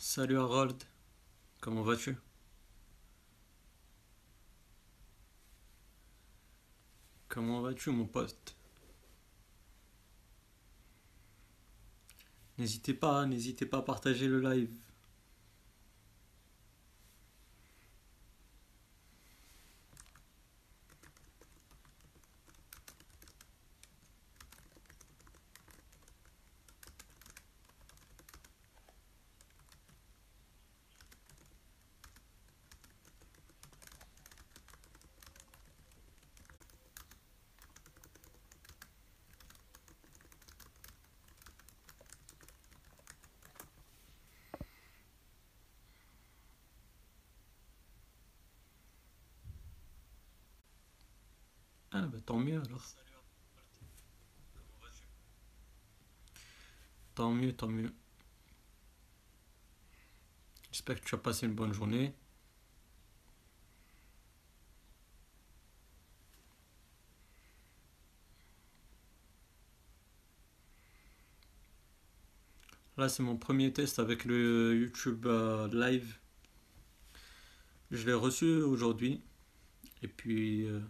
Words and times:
Salut 0.00 0.38
Harold, 0.38 0.84
comment 1.60 1.82
vas-tu? 1.82 2.16
Comment 7.28 7.60
vas-tu 7.62 7.90
mon 7.90 8.06
pote? 8.06 8.56
N'hésitez 12.58 12.94
pas, 12.94 13.24
n'hésitez 13.26 13.66
pas 13.66 13.78
à 13.78 13.82
partager 13.82 14.28
le 14.28 14.40
live. 14.40 14.70
Ah 51.90 52.02
bah 52.02 52.18
tant 52.24 52.38
mieux 52.38 52.60
alors. 52.60 52.84
Tant 57.58 57.66
mieux. 57.66 57.92
J'espère 60.70 61.00
que 61.00 61.04
tu 61.04 61.14
as 61.16 61.18
passé 61.18 61.46
une 61.46 61.54
bonne 61.54 61.72
journée. 61.72 62.14
Là 72.96 73.08
c'est 73.08 73.22
mon 73.24 73.36
premier 73.36 73.72
test 73.72 73.98
avec 73.98 74.24
le 74.24 74.76
YouTube 74.76 75.26
euh, 75.26 75.68
Live. 75.72 76.18
Je 77.90 78.06
l'ai 78.06 78.14
reçu 78.14 78.46
aujourd'hui. 78.46 79.20
Et 80.02 80.08
puis 80.08 80.64
euh, 80.66 80.80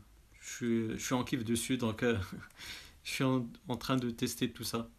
je 0.40 0.48
suis, 0.48 0.90
je 0.98 1.04
suis 1.04 1.14
en 1.14 1.24
kiff 1.24 1.44
dessus, 1.44 1.78
donc 1.78 2.02
euh, 2.02 2.18
je 3.04 3.10
suis 3.10 3.24
en 3.24 3.76
train 3.78 3.96
de 3.96 4.10
tester 4.10 4.52
tout 4.52 4.64
ça. 4.64 4.90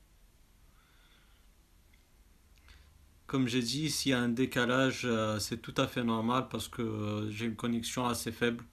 Comme 3.29 3.47
j'ai 3.47 3.61
dit, 3.61 3.91
s'il 3.91 4.11
y 4.11 4.13
a 4.15 4.19
un 4.19 4.27
décalage, 4.29 5.03
euh, 5.05 5.37
c'est 5.39 5.57
tout 5.61 5.75
à 5.77 5.87
fait 5.87 6.03
normal 6.03 6.47
parce 6.49 6.67
que 6.67 6.81
euh, 6.81 7.29
j'ai 7.29 7.45
une 7.45 7.55
connexion 7.55 8.07
assez 8.07 8.31
faible, 8.31 8.65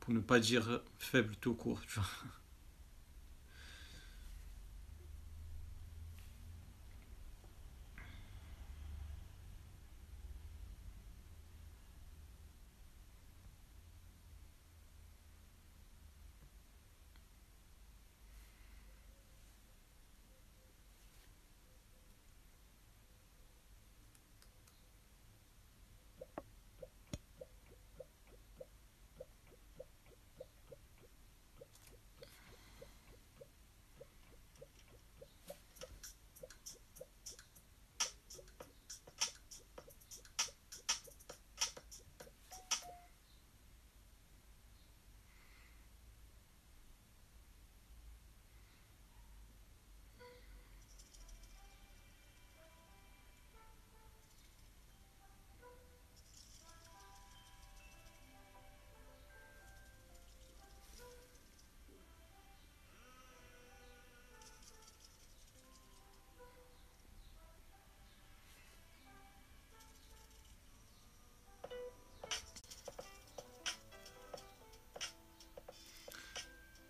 pour 0.00 0.12
ne 0.12 0.18
pas 0.20 0.40
dire 0.40 0.82
faible 0.98 1.36
tout 1.40 1.54
court. 1.54 1.80
tu 1.86 2.00
vois. 2.00 2.08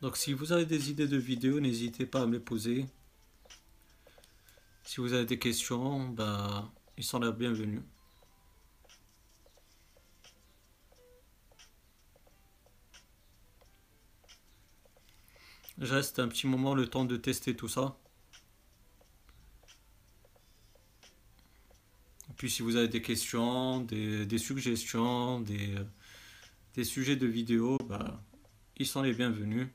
Donc 0.00 0.16
si 0.16 0.32
vous 0.32 0.52
avez 0.52 0.64
des 0.64 0.90
idées 0.90 1.08
de 1.08 1.18
vidéos, 1.18 1.60
n'hésitez 1.60 2.06
pas 2.06 2.22
à 2.22 2.26
me 2.26 2.32
les 2.34 2.40
poser. 2.40 2.86
Si 4.82 5.00
vous 5.00 5.12
avez 5.12 5.26
des 5.26 5.38
questions, 5.38 6.08
bah, 6.08 6.72
ils 6.96 7.04
sont 7.04 7.18
la 7.18 7.32
bienvenus. 7.32 7.82
Je 15.78 15.94
reste 15.94 16.18
un 16.18 16.28
petit 16.28 16.46
moment 16.46 16.74
le 16.74 16.86
temps 16.86 17.04
de 17.04 17.16
tester 17.16 17.54
tout 17.56 17.68
ça. 17.68 17.96
Et 22.30 22.32
puis 22.36 22.50
si 22.50 22.62
vous 22.62 22.76
avez 22.76 22.88
des 22.88 23.02
questions, 23.02 23.80
des, 23.80 24.38
suggestions, 24.38 25.40
des, 25.40 26.84
sujets 26.84 27.16
de 27.16 27.26
vidéos, 27.26 27.78
bah, 27.86 28.22
ils 28.76 28.86
sont 28.86 29.02
les 29.02 29.12
bienvenus. 29.12 29.68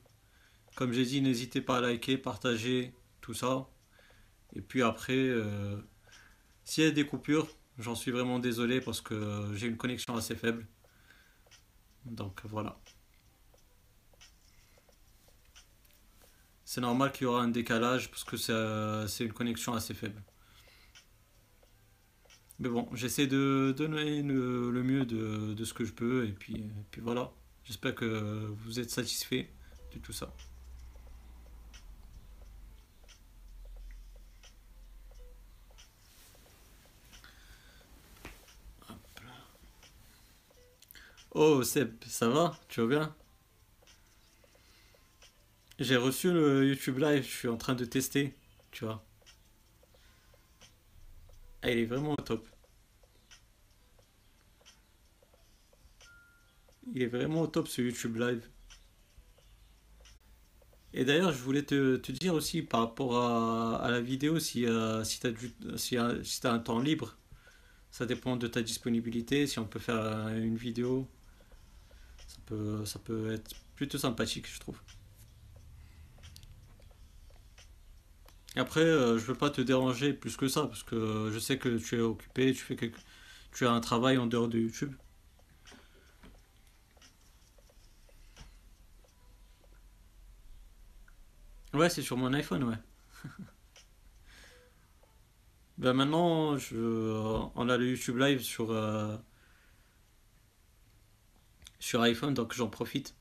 Comme 0.76 0.92
j'ai 0.92 1.06
dit, 1.06 1.22
n'hésitez 1.22 1.62
pas 1.62 1.78
à 1.78 1.80
liker, 1.80 2.18
partager 2.18 2.94
tout 3.22 3.32
ça. 3.32 3.66
Et 4.54 4.60
puis 4.60 4.82
après, 4.82 5.14
euh, 5.16 5.80
s'il 6.64 6.84
y 6.84 6.86
a 6.86 6.90
des 6.90 7.06
coupures, 7.06 7.48
j'en 7.78 7.94
suis 7.94 8.10
vraiment 8.10 8.38
désolé 8.38 8.82
parce 8.82 9.00
que 9.00 9.50
j'ai 9.54 9.68
une 9.68 9.78
connexion 9.78 10.14
assez 10.16 10.36
faible. 10.36 10.66
Donc 12.04 12.42
voilà. 12.44 12.78
C'est 16.66 16.82
normal 16.82 17.10
qu'il 17.12 17.24
y 17.24 17.26
aura 17.26 17.40
un 17.42 17.48
décalage 17.48 18.10
parce 18.10 18.24
que 18.24 18.36
c'est 18.36 19.24
une 19.24 19.32
connexion 19.32 19.72
assez 19.72 19.94
faible. 19.94 20.22
Mais 22.58 22.68
bon, 22.68 22.86
j'essaie 22.92 23.26
de 23.26 23.74
donner 23.76 24.22
le, 24.22 24.82
mieux 24.82 25.06
de, 25.06 25.54
de 25.54 25.64
ce 25.64 25.72
que 25.72 25.84
je 25.84 25.92
peux 25.92 26.26
et 26.26 26.32
puis, 26.32 26.56
et 26.56 26.84
puis 26.90 27.00
voilà. 27.00 27.32
J'espère 27.64 27.94
que 27.94 28.54
vous 28.64 28.78
êtes 28.78 28.90
satisfait 28.90 29.50
de 29.94 29.98
tout 29.98 30.12
ça. 30.12 30.34
Oh 41.38 41.62
Seb, 41.62 42.02
ça 42.06 42.28
va? 42.30 42.58
Tu 42.66 42.80
vas 42.80 42.86
bien? 42.86 43.14
J'ai 45.78 45.96
reçu 45.96 46.32
le 46.32 46.66
YouTube 46.66 46.98
Live, 46.98 47.24
je 47.24 47.28
suis 47.28 47.48
en 47.48 47.58
train 47.58 47.74
de 47.74 47.84
tester, 47.84 48.34
tu 48.70 48.86
vois. 48.86 49.04
Ah, 51.62 51.70
il 51.70 51.78
est 51.80 51.84
vraiment 51.84 52.12
au 52.12 52.16
top. 52.16 52.48
Il 56.94 57.02
est 57.02 57.06
vraiment 57.06 57.42
au 57.42 57.46
top 57.46 57.68
ce 57.68 57.82
YouTube 57.82 58.16
Live. 58.16 58.48
Et 60.94 61.04
d'ailleurs, 61.04 61.32
je 61.32 61.42
voulais 61.42 61.64
te, 61.64 61.96
dire 62.12 62.32
aussi 62.32 62.62
par 62.62 62.80
rapport 62.80 63.14
à, 63.82 63.90
la 63.90 64.00
vidéo, 64.00 64.38
si, 64.38 64.64
euh, 64.64 65.04
si 65.04 65.20
tu 65.20 65.26
as 65.26 65.76
si, 65.76 65.98
euh, 65.98 66.22
t'as 66.40 66.52
un 66.52 66.58
temps 66.60 66.78
libre, 66.78 67.18
ça 67.90 68.06
dépend 68.06 68.36
de 68.36 68.46
ta 68.46 68.62
disponibilité, 68.62 69.46
si 69.46 69.58
on 69.58 69.66
peut 69.66 69.78
faire 69.78 69.96
euh, 69.96 70.36
une 70.38 70.56
vidéo, 70.56 71.08
peut, 72.46 72.84
ça 72.86 72.98
peut 72.98 73.32
être 73.32 73.54
plutôt 73.76 73.98
sympathique, 73.98 74.48
je 74.52 74.60
trouve. 74.60 74.80
Après, 78.56 78.80
euh, 78.80 79.18
je 79.18 79.24
veux 79.26 79.34
pas 79.34 79.50
te 79.50 79.60
déranger 79.60 80.12
plus 80.14 80.36
que 80.36 80.48
ça, 80.48 80.66
parce 80.66 80.82
que 80.82 81.30
je 81.32 81.38
sais 81.38 81.58
que 81.58 81.76
tu 81.78 81.96
es 81.96 82.00
occupé, 82.00 82.52
tu 82.52 82.62
fais 82.62 82.76
quelque... 82.76 82.98
tu 83.52 83.66
as 83.66 83.70
un 83.72 83.80
travail 83.80 84.18
en 84.18 84.26
dehors 84.26 84.48
de 84.48 84.58
YouTube. 84.58 84.94
Ouais, 91.74 91.88
c'est 91.90 92.02
sur 92.02 92.16
mon 92.16 92.32
iPhone, 92.32 92.64
ouais. 92.64 92.76
Ben 95.78 95.92
maintenant, 95.92 96.56
je, 96.56 96.76
on 97.54 97.68
a 97.68 97.76
le 97.76 97.90
YouTube 97.90 98.16
Live 98.16 98.40
sur, 98.40 98.70
euh, 98.70 99.16
sur 101.78 102.00
iPhone, 102.02 102.34
donc 102.34 102.54
j'en 102.54 102.68
profite. 102.68 103.14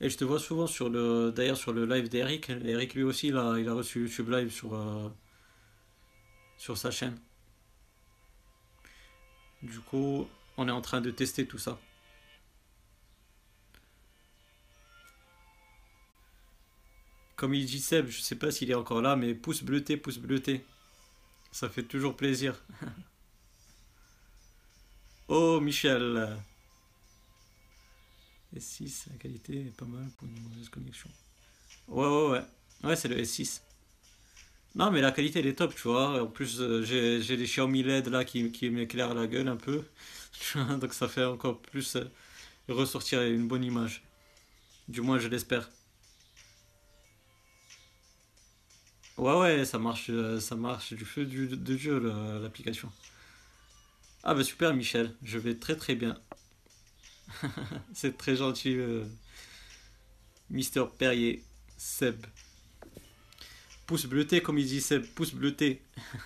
Et 0.00 0.10
je 0.10 0.16
te 0.16 0.24
vois 0.24 0.38
souvent 0.38 0.66
sur 0.66 0.90
le, 0.90 1.32
d'ailleurs 1.34 1.56
sur 1.56 1.72
le 1.72 1.86
live 1.86 2.08
d'Eric. 2.08 2.50
Eric 2.50 2.94
lui 2.94 3.02
aussi, 3.02 3.28
il 3.28 3.36
a, 3.36 3.58
il 3.58 3.68
a 3.68 3.72
reçu 3.72 4.02
YouTube 4.02 4.28
Live 4.28 4.50
sur, 4.50 4.74
euh, 4.74 5.08
sur 6.58 6.76
sa 6.76 6.90
chaîne. 6.90 7.18
Du 9.62 9.80
coup, 9.80 10.28
on 10.58 10.68
est 10.68 10.72
en 10.72 10.82
train 10.82 11.00
de 11.00 11.10
tester 11.10 11.46
tout 11.46 11.58
ça. 11.58 11.78
Comme 17.36 17.54
il 17.54 17.66
dit 17.66 17.80
Seb, 17.80 18.08
je 18.08 18.20
sais 18.20 18.36
pas 18.36 18.50
s'il 18.50 18.70
est 18.70 18.74
encore 18.74 19.02
là, 19.02 19.16
mais 19.16 19.34
pouce 19.34 19.62
bleuté, 19.62 19.96
pouce 19.96 20.18
bleuté. 20.18 20.64
Ça 21.52 21.68
fait 21.68 21.82
toujours 21.82 22.16
plaisir. 22.16 22.62
oh, 25.28 25.60
Michel. 25.60 26.36
S6, 28.56 29.08
la 29.10 29.16
qualité 29.18 29.66
est 29.66 29.76
pas 29.76 29.84
mal 29.84 30.08
pour 30.16 30.26
une 30.28 30.40
mauvaise 30.42 30.68
connexion. 30.68 31.10
Ouais, 31.88 32.06
ouais, 32.06 32.30
ouais. 32.30 32.42
Ouais, 32.84 32.96
c'est 32.96 33.08
le 33.08 33.16
S6. 33.16 33.60
Non, 34.74 34.90
mais 34.90 35.00
la 35.00 35.10
qualité, 35.10 35.38
elle 35.40 35.46
est 35.46 35.54
top, 35.58 35.74
tu 35.74 35.88
vois. 35.88 36.22
En 36.22 36.26
plus, 36.26 36.60
euh, 36.60 36.82
j'ai 36.82 37.36
les 37.36 37.44
Xiaomi 37.46 37.82
LED 37.82 38.08
là 38.08 38.24
qui, 38.24 38.52
qui 38.52 38.68
m'éclairent 38.70 39.14
la 39.14 39.26
gueule 39.26 39.48
un 39.48 39.56
peu. 39.56 39.84
Donc 40.80 40.92
ça 40.94 41.08
fait 41.08 41.24
encore 41.24 41.60
plus 41.60 41.96
euh, 41.96 42.04
ressortir 42.68 43.22
une 43.22 43.48
bonne 43.48 43.64
image. 43.64 44.02
Du 44.88 45.02
moins, 45.02 45.18
je 45.18 45.28
l'espère. 45.28 45.70
Ouais, 49.18 49.32
ouais, 49.38 49.64
ça 49.64 49.78
marche, 49.78 50.10
euh, 50.10 50.38
ça 50.40 50.56
marche 50.56 50.92
du 50.92 51.04
feu 51.04 51.24
du, 51.24 51.48
de 51.48 51.74
Dieu, 51.76 51.98
l'application. 52.42 52.90
Ah 54.28 54.34
bah 54.34 54.42
super, 54.42 54.74
Michel. 54.74 55.14
Je 55.22 55.38
vais 55.38 55.54
très 55.54 55.76
très 55.76 55.94
bien. 55.94 56.20
C'est 57.94 58.18
très 58.18 58.34
gentil, 58.34 58.74
euh, 58.76 59.04
Mister 60.50 60.82
Perrier. 60.98 61.44
Seb. 61.76 62.26
Pouce 63.86 64.06
bleuté, 64.06 64.42
comme 64.42 64.58
il 64.58 64.66
dit 64.66 64.80
Seb. 64.80 65.06
Pouce 65.14 65.32
bleuté. 65.32 65.80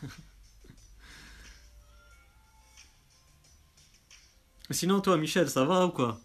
Sinon, 4.71 5.03
toi, 5.03 5.19
Michel, 5.19 5.51
ça 5.51 5.67
va 5.67 5.85
ou 5.85 5.91
quoi? 5.91 6.19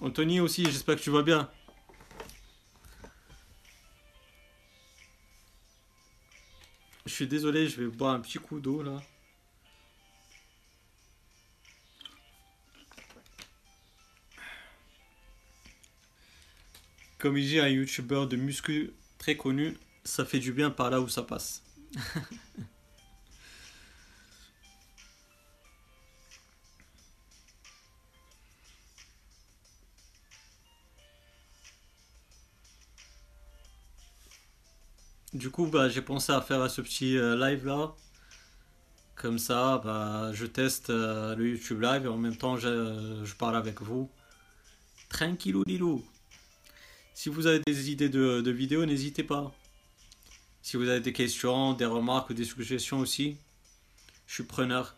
Anthony 0.00 0.40
aussi, 0.40 0.64
j'espère 0.64 0.96
que 0.96 1.00
tu 1.00 1.10
vas 1.10 1.22
bien. 1.22 1.48
Je 7.06 7.12
suis 7.12 7.28
désolé, 7.28 7.68
je 7.68 7.82
vais 7.82 7.88
boire 7.88 8.14
un 8.14 8.20
petit 8.20 8.38
coup 8.38 8.58
d'eau 8.58 8.82
là. 8.82 9.00
Comme 17.24 17.38
il 17.38 17.46
dit 17.48 17.58
un 17.58 17.68
youtubeur 17.68 18.28
de 18.28 18.36
muscu 18.36 18.92
très 19.16 19.34
connu, 19.34 19.78
ça 20.04 20.26
fait 20.26 20.40
du 20.40 20.52
bien 20.52 20.70
par 20.70 20.90
là 20.90 21.00
où 21.00 21.08
ça 21.08 21.22
passe. 21.22 21.62
Du 35.32 35.50
coup, 35.50 35.66
bah, 35.66 35.88
j'ai 35.88 36.02
pensé 36.02 36.30
à 36.30 36.42
faire 36.42 36.70
ce 36.70 36.82
petit 36.82 37.16
euh, 37.16 37.34
live 37.36 37.66
là. 37.66 37.94
Comme 39.16 39.38
ça, 39.38 39.80
bah, 39.82 40.30
je 40.34 40.44
teste 40.44 40.90
euh, 40.90 41.34
le 41.34 41.48
YouTube 41.48 41.80
live 41.80 42.04
et 42.04 42.08
en 42.08 42.18
même 42.18 42.36
temps, 42.36 42.56
je, 42.58 43.22
je 43.24 43.34
parle 43.34 43.56
avec 43.56 43.80
vous. 43.80 44.10
Tranquillou 45.08 45.64
lilou. 45.64 46.04
Si 47.14 47.28
vous 47.28 47.46
avez 47.46 47.60
des 47.64 47.90
idées 47.90 48.08
de, 48.08 48.50
vidéos, 48.50 48.84
n'hésitez 48.84 49.22
pas. 49.22 49.54
Si 50.62 50.76
vous 50.76 50.88
avez 50.88 51.00
des 51.00 51.12
questions, 51.12 51.72
des 51.72 51.84
remarques 51.84 52.30
ou 52.30 52.34
des 52.34 52.44
suggestions 52.44 52.98
aussi, 52.98 53.36
je 54.26 54.34
suis 54.34 54.42
preneur. 54.42 54.96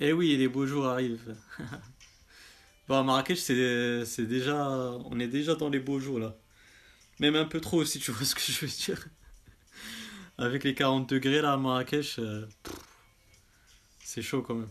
Eh 0.00 0.12
oui, 0.12 0.36
les 0.36 0.48
beaux 0.48 0.66
jours 0.66 0.86
arrivent. 0.86 1.36
Bon, 2.88 2.98
à 2.98 3.04
Marrakech, 3.04 3.38
c'est 3.38 4.04
c'est 4.04 4.26
déjà, 4.26 4.68
on 5.04 5.20
est 5.20 5.28
déjà 5.28 5.54
dans 5.54 5.68
les 5.68 5.78
beaux 5.78 6.00
jours 6.00 6.18
là. 6.18 6.36
Même 7.20 7.36
un 7.36 7.44
peu 7.44 7.60
trop, 7.60 7.84
si 7.84 8.00
tu 8.00 8.10
vois 8.10 8.24
ce 8.26 8.34
que 8.34 8.40
je 8.40 8.66
veux 8.66 8.66
dire. 8.66 9.06
Avec 10.38 10.64
les 10.64 10.74
40 10.74 11.08
degrés 11.08 11.40
là 11.40 11.52
à 11.52 11.56
Marrakech, 11.56 12.18
euh, 12.18 12.48
c'est 14.02 14.22
chaud 14.22 14.42
quand 14.42 14.56
même. 14.56 14.70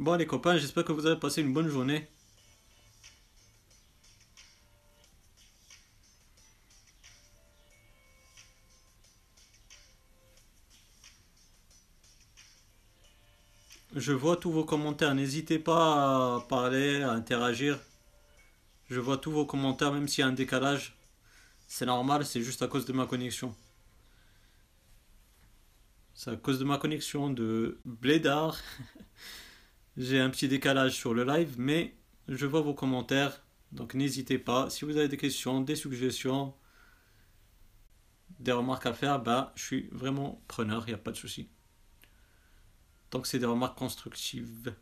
Bon, 0.00 0.14
les 0.16 0.26
copains, 0.26 0.56
j'espère 0.56 0.84
que 0.84 0.92
vous 0.92 1.04
avez 1.04 1.20
passé 1.20 1.42
une 1.42 1.52
bonne 1.52 1.68
journée. 1.68 2.08
Je 13.94 14.12
vois 14.12 14.38
tous 14.38 14.50
vos 14.50 14.64
commentaires. 14.64 15.14
N'hésitez 15.14 15.58
pas 15.58 16.36
à 16.36 16.40
parler, 16.48 17.02
à 17.02 17.10
interagir. 17.10 17.78
Je 18.88 19.00
vois 19.00 19.18
tous 19.18 19.30
vos 19.30 19.44
commentaires, 19.44 19.92
même 19.92 20.08
s'il 20.08 20.22
y 20.22 20.24
a 20.24 20.28
un 20.28 20.32
décalage. 20.32 20.96
C'est 21.68 21.84
normal, 21.86 22.24
c'est 22.24 22.40
juste 22.42 22.62
à 22.62 22.68
cause 22.68 22.86
de 22.86 22.94
ma 22.94 23.04
connexion. 23.04 23.54
C'est 26.14 26.30
à 26.30 26.36
cause 26.36 26.58
de 26.58 26.64
ma 26.64 26.78
connexion 26.78 27.28
de 27.28 27.78
Blédard. 27.84 28.56
J'ai 29.96 30.20
un 30.20 30.30
petit 30.30 30.48
décalage 30.48 30.92
sur 30.92 31.14
le 31.14 31.24
live, 31.24 31.56
mais 31.58 31.94
je 32.28 32.46
vois 32.46 32.60
vos 32.60 32.74
commentaires. 32.74 33.42
Donc 33.72 33.94
n'hésitez 33.94 34.38
pas. 34.38 34.70
Si 34.70 34.84
vous 34.84 34.96
avez 34.96 35.08
des 35.08 35.16
questions, 35.16 35.60
des 35.60 35.76
suggestions, 35.76 36.54
des 38.38 38.52
remarques 38.52 38.86
à 38.86 38.92
faire, 38.92 39.20
bah, 39.20 39.52
je 39.56 39.62
suis 39.62 39.88
vraiment 39.92 40.42
preneur, 40.48 40.84
il 40.86 40.90
n'y 40.90 40.94
a 40.94 40.98
pas 40.98 41.12
de 41.12 41.16
souci. 41.16 41.48
Tant 43.10 43.20
que 43.20 43.28
c'est 43.28 43.38
des 43.38 43.46
remarques 43.46 43.78
constructives. 43.78 44.74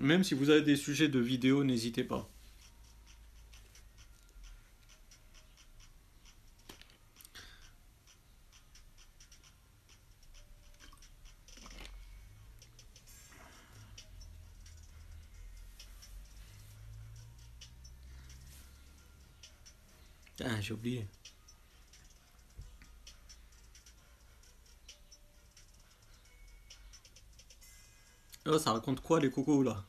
Même 0.00 0.24
si 0.24 0.34
vous 0.34 0.50
avez 0.50 0.62
des 0.62 0.76
sujets 0.76 1.08
de 1.08 1.18
vidéo, 1.18 1.62
n'hésitez 1.62 2.04
pas. 2.04 2.28
Ah, 20.42 20.60
j'ai 20.60 20.72
oublié. 20.74 21.06
Oh, 28.46 28.58
ça 28.58 28.72
raconte 28.72 29.00
quoi 29.00 29.20
les 29.20 29.30
cocos 29.30 29.62
là? 29.62 29.84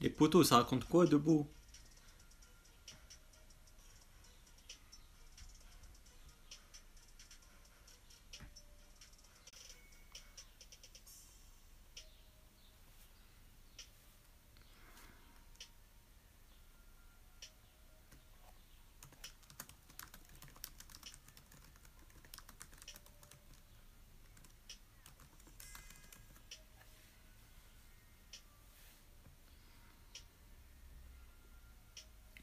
Les 0.00 0.10
poteaux, 0.10 0.44
ça 0.44 0.56
raconte 0.56 0.84
quoi 0.84 1.06
de 1.06 1.16
beau? 1.16 1.48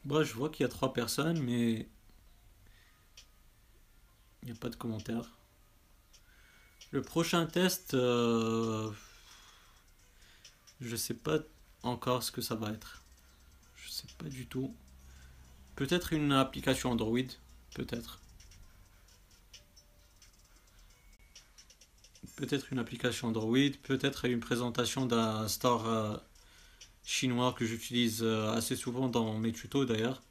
Moi, 0.07 0.23
je 0.23 0.33
vois 0.35 0.49
qu'il 0.49 0.63
y 0.63 0.65
a 0.65 0.69
trois 0.69 0.93
personnes, 0.93 1.37
mais 1.41 1.85
il 4.41 4.45
n'y 4.45 4.51
a 4.51 4.55
pas 4.55 4.69
de 4.69 4.77
commentaires. 4.77 5.37
Le 6.91 7.01
prochain 7.01 7.45
test, 7.45 7.93
euh, 7.93 8.89
je 10.79 10.95
sais 10.95 11.13
pas 11.13 11.39
encore 11.83 12.23
ce 12.23 12.31
que 12.31 12.39
ça 12.39 12.55
va 12.55 12.71
être. 12.71 13.03
Je 13.75 13.89
sais 13.89 14.07
pas 14.17 14.29
du 14.29 14.47
tout. 14.47 14.73
Peut-être 15.75 16.13
une 16.13 16.31
application 16.31 16.91
Android, 16.91 17.27
peut-être. 17.75 18.21
Peut-être 22.37 22.71
une 22.71 22.79
application 22.79 23.27
Android, 23.27 23.57
peut-être 23.83 24.23
une 24.23 24.39
présentation 24.39 25.05
d'un 25.05 25.49
store 25.49 25.85
euh, 25.85 26.17
chinois 27.07 27.53
que 27.53 27.65
j'utilise 27.65 28.21
euh, 28.21 28.51
assez 28.51 28.75
souvent 28.75 29.07
dans 29.07 29.39
mes 29.39 29.53
tutos 29.53 29.85
d'ailleurs. 29.85 30.21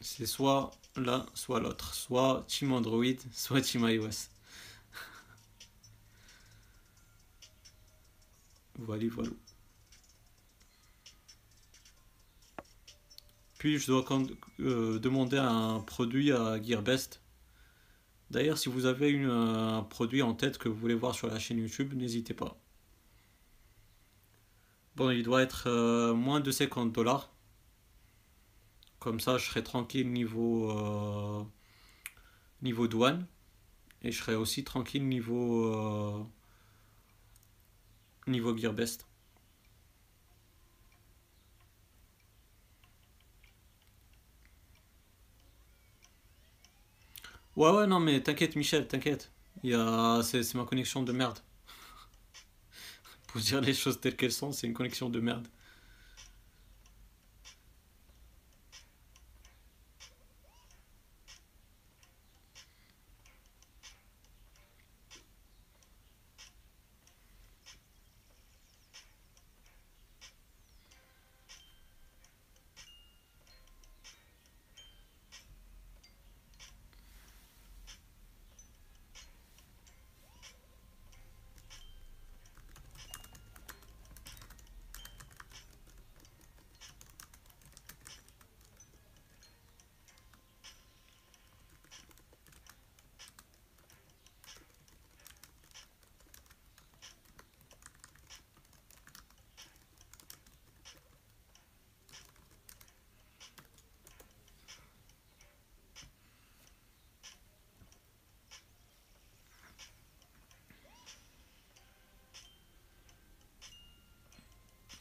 C'est 0.00 0.26
soit 0.26 0.70
l'un, 0.96 1.26
soit 1.34 1.60
l'autre. 1.60 1.94
Soit 1.94 2.44
Team 2.48 2.72
Android, 2.72 3.04
soit 3.32 3.60
Team 3.62 3.88
iOS. 3.88 4.10
voilà, 8.78 9.04
voilà. 9.10 9.30
Puis 13.58 13.78
je 13.78 13.86
dois 13.86 14.04
euh, 14.60 14.98
demander 14.98 15.38
un 15.38 15.80
produit 15.80 16.32
à 16.32 16.60
Gearbest. 16.62 17.21
D'ailleurs, 18.32 18.56
si 18.56 18.70
vous 18.70 18.86
avez 18.86 19.22
un 19.24 19.82
produit 19.82 20.22
en 20.22 20.32
tête 20.32 20.56
que 20.56 20.66
vous 20.70 20.74
voulez 20.74 20.94
voir 20.94 21.14
sur 21.14 21.28
la 21.28 21.38
chaîne 21.38 21.58
YouTube, 21.58 21.92
n'hésitez 21.92 22.32
pas. 22.32 22.56
Bon, 24.96 25.10
il 25.10 25.22
doit 25.22 25.42
être 25.42 25.64
euh, 25.66 26.14
moins 26.14 26.40
de 26.40 26.50
50 26.50 26.92
dollars. 26.92 27.30
Comme 29.00 29.20
ça, 29.20 29.36
je 29.36 29.44
serai 29.44 29.62
tranquille 29.62 30.10
niveau, 30.10 30.70
euh, 30.70 31.44
niveau 32.62 32.88
douane. 32.88 33.26
Et 34.00 34.12
je 34.12 34.18
serai 34.18 34.34
aussi 34.34 34.64
tranquille 34.64 35.06
niveau, 35.06 36.26
niveau 38.26 38.56
Gearbest. 38.56 39.06
Ouais, 47.56 47.70
ouais, 47.70 47.86
non, 47.86 47.98
mais 48.00 48.22
t'inquiète, 48.22 48.56
Michel, 48.56 48.86
t'inquiète. 48.86 49.30
Il 49.62 49.70
C'est 50.22 50.54
ma 50.54 50.64
connexion 50.64 51.02
de 51.02 51.12
merde. 51.12 51.38
Pour 53.28 53.40
dire 53.40 53.60
les 53.60 53.74
choses 53.74 54.00
telles 54.00 54.16
qu'elles 54.16 54.32
sont, 54.32 54.52
c'est 54.52 54.66
une 54.66 54.74
connexion 54.74 55.08
de 55.10 55.20
merde. 55.20 55.48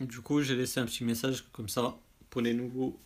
Du 0.02 0.21
j'ai 0.40 0.56
laissé 0.56 0.80
un 0.80 0.86
petit 0.86 1.04
message 1.04 1.44
comme 1.52 1.68
ça 1.68 1.98
pour 2.30 2.42
les 2.42 2.54
nouveaux, 2.54 2.98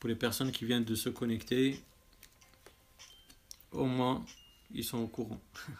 pour 0.00 0.08
les 0.08 0.14
personnes 0.14 0.52
qui 0.52 0.64
viennent 0.64 0.84
de 0.84 0.94
se 0.94 1.08
connecter. 1.10 1.78
Au 3.70 3.84
moins, 3.84 4.24
ils 4.74 4.82
sont 4.82 4.98
au 4.98 5.06
courant. 5.06 5.40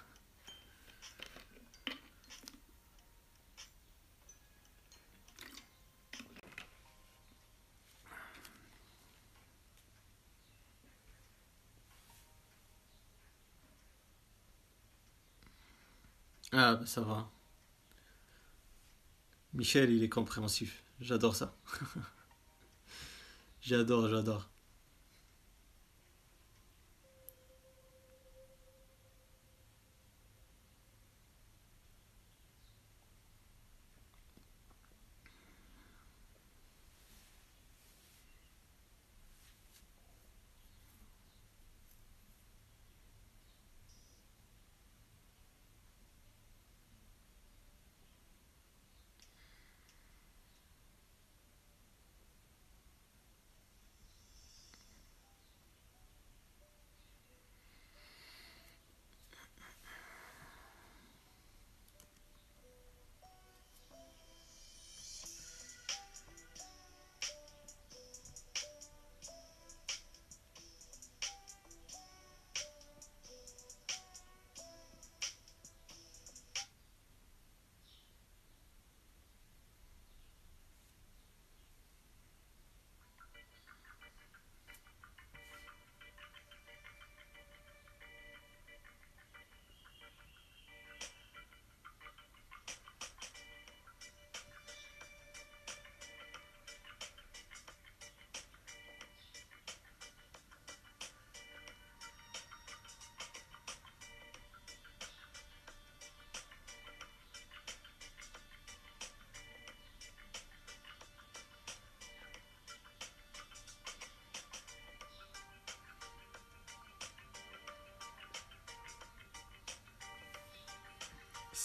Ah, 16.53 16.75
bah 16.77 16.87
ça 16.87 17.01
va. 17.03 17.31
Michel, 19.57 19.91
il 19.91 20.03
est 20.05 20.11
compréhensif. 20.11 20.85
J'adore 21.01 21.35
ça. 21.35 21.57
j'adore, 23.63 24.09
j'adore. 24.09 24.51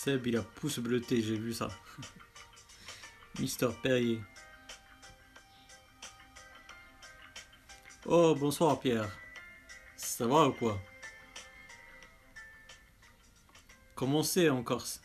Seb, 0.04 0.26
il 0.26 0.36
a 0.36 0.42
pouce 0.42 0.80
bleuté, 0.80 1.22
j'ai 1.22 1.38
vu 1.38 1.54
ça. 1.54 1.68
Mister 3.40 3.68
Perrier. 3.84 4.20
Oh, 8.08 8.34
bonsoir 8.34 8.80
Pierre. 8.80 9.16
Ça 9.96 10.26
va 10.26 10.48
ou 10.48 10.54
quoi? 10.54 10.82
Comment 13.94 14.24
c'est 14.24 14.50
en 14.50 14.64
Corse? 14.64 15.04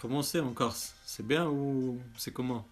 Comment 0.00 0.22
c'est 0.22 0.40
en 0.40 0.54
Corse. 0.54 0.94
C'est 1.04 1.26
bien 1.26 1.46
ou 1.46 2.00
c'est 2.16 2.32
comment? 2.32 2.66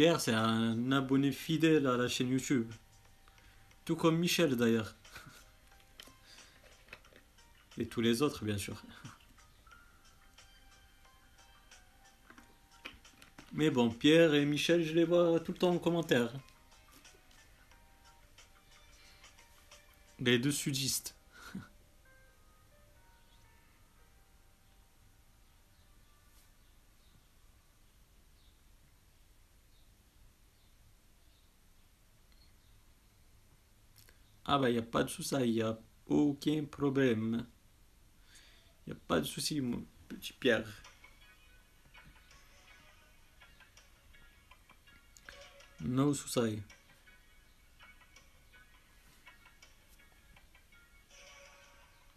Pierre, 0.00 0.18
c'est 0.18 0.32
un 0.32 0.92
abonné 0.92 1.30
fidèle 1.30 1.86
à 1.86 1.94
la 1.94 2.08
chaîne 2.08 2.30
YouTube. 2.30 2.72
Tout 3.84 3.96
comme 3.96 4.16
Michel 4.16 4.56
d'ailleurs. 4.56 4.94
Et 7.76 7.84
tous 7.84 8.00
les 8.00 8.22
autres, 8.22 8.42
bien 8.42 8.56
sûr. 8.56 8.82
Mais 13.52 13.68
bon, 13.68 13.90
Pierre 13.90 14.32
et 14.32 14.46
Michel, 14.46 14.82
je 14.82 14.94
les 14.94 15.04
vois 15.04 15.38
tout 15.38 15.52
le 15.52 15.58
temps 15.58 15.72
en 15.72 15.78
commentaire. 15.78 16.32
Les 20.18 20.38
deux 20.38 20.50
sudistes. 20.50 21.14
Ah 34.52 34.58
bah, 34.58 34.68
il 34.68 34.72
n'y 34.72 34.80
a 34.80 34.82
pas 34.82 35.04
de 35.04 35.08
souci, 35.08 35.36
il 35.42 35.52
n'y 35.52 35.62
a 35.62 35.78
aucun 36.06 36.64
problème. 36.64 37.46
Il 38.84 38.92
n'y 38.92 38.98
a 38.98 39.00
pas 39.06 39.20
de 39.20 39.24
souci, 39.24 39.60
mon 39.60 39.86
petit 40.08 40.32
Pierre. 40.32 40.66
No 45.78 46.12
souci. 46.12 46.60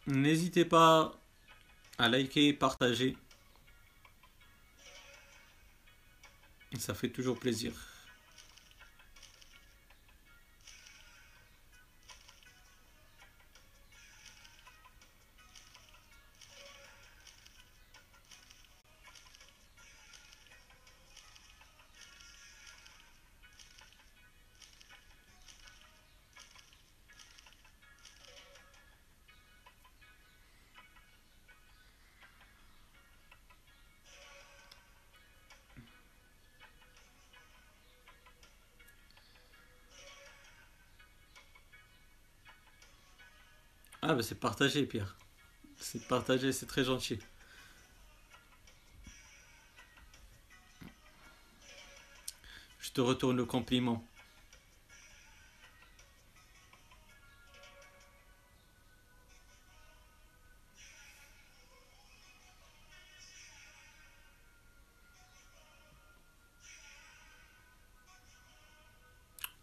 N'hésitez 0.08 0.66
pas 0.66 1.14
à 2.00 2.10
liker, 2.10 2.52
partager. 2.54 3.16
Ça 6.80 6.96
fait 6.96 7.10
toujours 7.10 7.40
plaisir. 7.40 7.93
C'est 44.24 44.40
partagé, 44.40 44.86
Pierre. 44.86 45.18
C'est 45.78 46.08
partagé, 46.08 46.54
c'est 46.54 46.66
très 46.66 46.86
gentil. 46.86 47.20
Je 52.80 52.92
te 52.92 53.02
retourne 53.02 53.36
le 53.36 53.46
compliment. 53.46 54.06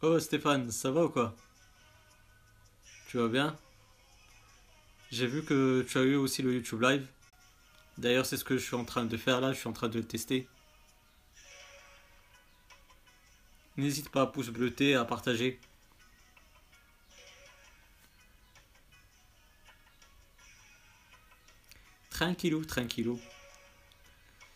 Oh 0.02 0.18
Stéphane, 0.18 0.70
ça 0.70 0.90
va 0.90 1.04
ou 1.04 1.08
quoi? 1.08 1.34
Tu 3.08 3.16
vas 3.18 3.28
bien? 3.28 3.58
J'ai 5.10 5.26
vu 5.26 5.42
que 5.42 5.84
tu 5.88 5.98
as 5.98 6.02
eu 6.02 6.14
aussi 6.14 6.40
le 6.40 6.54
YouTube 6.54 6.82
Live. 6.82 7.06
D'ailleurs, 7.98 8.26
c'est 8.26 8.36
ce 8.36 8.44
que 8.44 8.56
je 8.56 8.64
suis 8.64 8.76
en 8.76 8.84
train 8.84 9.04
de 9.04 9.16
faire 9.16 9.40
là, 9.40 9.52
je 9.52 9.58
suis 9.58 9.68
en 9.68 9.72
train 9.72 9.88
de 9.88 9.98
le 9.98 10.04
tester. 10.06 10.48
N'hésite 13.76 14.08
pas 14.10 14.22
à 14.22 14.26
pouce 14.26 14.50
bleuter, 14.50 14.94
à 14.94 15.04
partager. 15.04 15.58
Tranquillou, 22.10 22.64
tranquillou. 22.64 23.18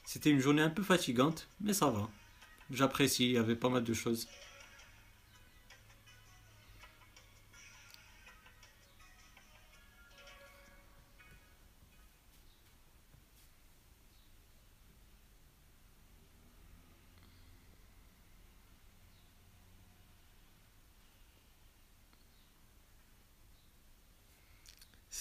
C'était 0.04 0.30
une 0.30 0.40
journée 0.40 0.62
un 0.62 0.70
peu 0.70 0.82
fatigante, 0.82 1.48
mais 1.60 1.72
ça 1.72 1.90
va. 1.90 2.08
J'apprécie, 2.70 3.26
il 3.26 3.32
y 3.32 3.38
avait 3.38 3.56
pas 3.56 3.70
mal 3.70 3.82
de 3.82 3.94
choses. 3.94 4.28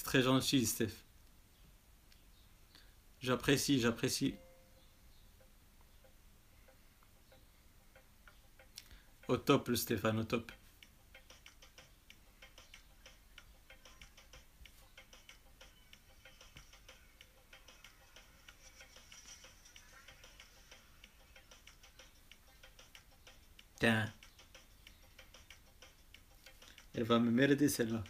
Très 0.04 0.22
gentil, 0.22 0.66
Steph. 0.66 0.94
J'apprécie, 3.20 3.80
j'apprécie. 3.80 4.36
Au 9.28 9.38
top, 9.38 9.70
le 9.70 9.76
Stéphane, 9.76 10.20
au 10.20 10.24
top. 10.26 10.52
Tiens. 23.80 24.14
Elle 26.94 27.04
va 27.04 27.20
me 27.20 27.32
merder 27.32 27.70
celle-là. 27.70 28.04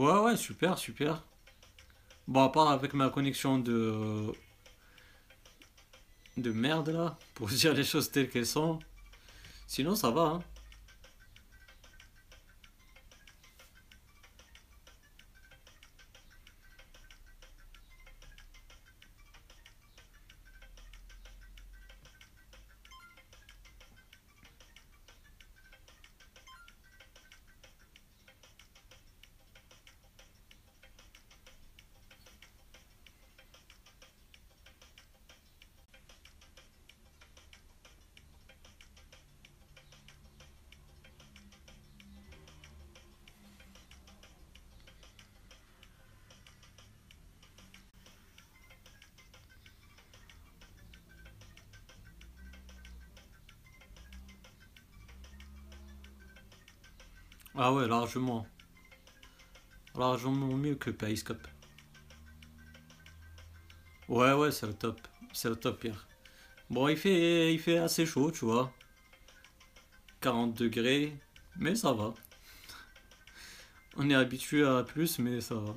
Ouais, 0.00 0.18
ouais, 0.18 0.34
super, 0.34 0.78
super. 0.78 1.22
Bon, 2.26 2.44
à 2.44 2.48
part 2.48 2.70
avec 2.70 2.94
ma 2.94 3.10
connexion 3.10 3.58
de, 3.58 4.32
de 6.38 6.52
merde 6.52 6.88
là, 6.88 7.18
pour 7.34 7.48
dire 7.50 7.74
les 7.74 7.84
choses 7.84 8.10
telles 8.10 8.30
qu'elles 8.30 8.46
sont. 8.46 8.78
Sinon, 9.66 9.94
ça 9.94 10.10
va, 10.10 10.22
hein. 10.22 10.40
Largement. 57.90 58.46
Largement 59.96 60.56
mieux 60.56 60.76
que 60.76 60.90
Periscope. 60.90 61.46
Ouais, 64.08 64.32
ouais, 64.32 64.52
c'est 64.52 64.66
le 64.66 64.74
top. 64.74 65.00
C'est 65.32 65.48
le 65.48 65.56
top, 65.56 65.80
Pierre. 65.80 66.06
Bon, 66.70 66.88
il 66.88 66.96
fait, 66.96 67.52
il 67.52 67.58
fait 67.58 67.78
assez 67.78 68.06
chaud, 68.06 68.30
tu 68.30 68.44
vois. 68.44 68.72
40 70.20 70.54
degrés, 70.54 71.16
mais 71.56 71.74
ça 71.74 71.92
va. 71.92 72.14
On 73.96 74.08
est 74.08 74.14
habitué 74.14 74.64
à 74.64 74.84
plus, 74.84 75.18
mais 75.18 75.40
ça 75.40 75.56
va. 75.56 75.74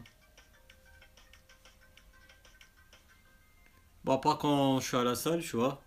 Bon, 4.04 4.14
à 4.14 4.18
part 4.20 4.38
quand 4.38 4.80
je 4.80 4.88
suis 4.88 4.98
à 4.98 5.04
la 5.04 5.16
salle, 5.16 5.42
tu 5.42 5.56
vois. 5.56 5.82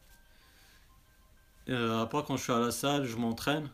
Euh, 1.68 2.02
à 2.02 2.06
part 2.06 2.24
quand 2.24 2.36
je 2.36 2.42
suis 2.42 2.52
à 2.52 2.58
la 2.58 2.72
salle, 2.72 3.04
je 3.04 3.16
m'entraîne 3.16 3.70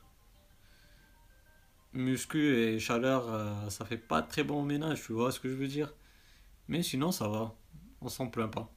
muscu 1.95 2.57
et 2.57 2.79
chaleur, 2.79 3.29
euh, 3.31 3.71
ça 3.71 3.85
fait 3.85 3.97
pas 3.99 4.23
très 4.23 4.45
bon 4.45 4.63
au 4.63 4.65
ménage, 4.65 5.03
tu 5.03 5.13
vois 5.13 5.33
ce 5.33 5.41
que 5.41 5.49
je 5.49 5.55
veux 5.55 5.69
dire. 5.69 5.95
Mais 6.69 6.83
sinon, 6.83 7.13
ça 7.13 7.29
va. 7.29 7.55
On 8.03 8.09
s'en 8.09 8.29
plaint 8.29 8.51
pas. 8.53 8.73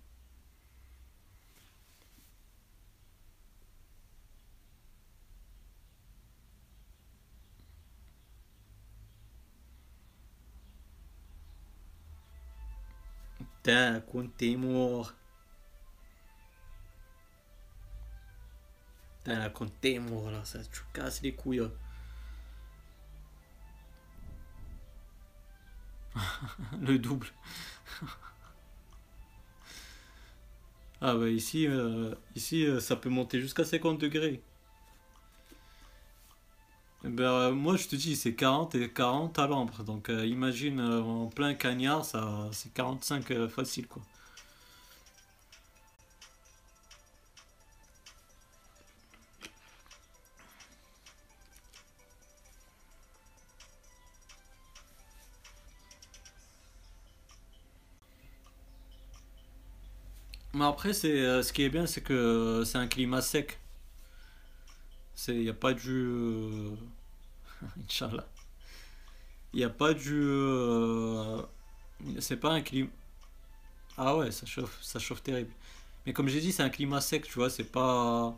Putain, 13.64 14.02
Contemor. 14.02 15.14
Putain, 19.24 19.50
Contemor, 19.50 20.32
là, 20.32 20.46
ça 20.46 20.60
tu 20.64 20.82
casses 20.94 21.22
les 21.22 21.34
couilles. 21.36 21.60
Hein. 21.60 21.72
Le 26.82 26.98
double. 27.00 27.28
Ah 31.02 31.16
bah 31.16 31.30
ici, 31.30 31.68
euh, 31.68 32.14
ici 32.36 32.66
euh, 32.66 32.80
ça 32.82 32.96
peut 32.96 33.10
monter 33.10 33.40
jusqu'à 33.40 33.64
50 33.66 34.00
degrés. 34.00 34.42
Eh 37.06 37.10
Ben, 37.10 37.24
euh, 37.24 37.52
moi 37.54 37.78
je 37.78 37.88
te 37.88 37.96
dis 37.96 38.16
c'est 38.18 38.36
40 38.36 38.76
et 38.76 38.92
40 38.92 39.40
à 39.40 39.48
l'ombre. 39.48 39.84
Donc 39.84 40.10
euh, 40.10 40.26
imagine 40.26 40.80
euh, 40.80 41.02
en 41.02 41.28
plein 41.28 41.54
cagnard, 41.54 42.04
ça 42.06 42.50
c'est 42.52 42.74
45 42.74 43.32
euh, 43.32 43.48
facile 43.48 43.88
quoi. 43.88 44.02
Mais 60.56 60.64
après 60.66 60.94
c'est 60.94 61.20
euh, 61.20 61.44
ce 61.44 61.52
qui 61.52 61.64
est 61.64 61.70
bien 61.70 61.86
c'est 61.86 62.02
que 62.02 62.14
euh, 62.14 62.64
c'est 62.66 62.78
un 62.78 62.88
climat 62.88 63.22
sec. 63.22 63.60
C'est 65.16 65.36
y 65.44 65.50
a 65.50 65.54
pas 65.54 65.74
du 65.74 65.92
euh, 65.92 66.76
Inch'Allah. 67.86 68.26
Il 69.54 69.58
n'y 69.60 69.66
a 69.66 69.70
pas 69.70 69.94
du 69.94 70.22
c'est 72.20 72.38
pas 72.38 72.52
un 72.52 72.62
climat 72.62 72.90
Ah 73.98 74.16
ouais, 74.18 74.32
ça 74.32 74.46
chauffe, 74.46 74.78
ça 74.82 75.00
chauffe 75.00 75.24
terrible. 75.24 75.52
Mais 76.06 76.14
comme 76.14 76.28
j'ai 76.30 76.42
dit, 76.42 76.52
c'est 76.52 76.64
un 76.64 76.70
climat 76.70 77.02
sec, 77.02 77.26
tu 77.26 77.34
vois, 77.34 77.50
c'est 77.50 77.72
pas 77.72 78.38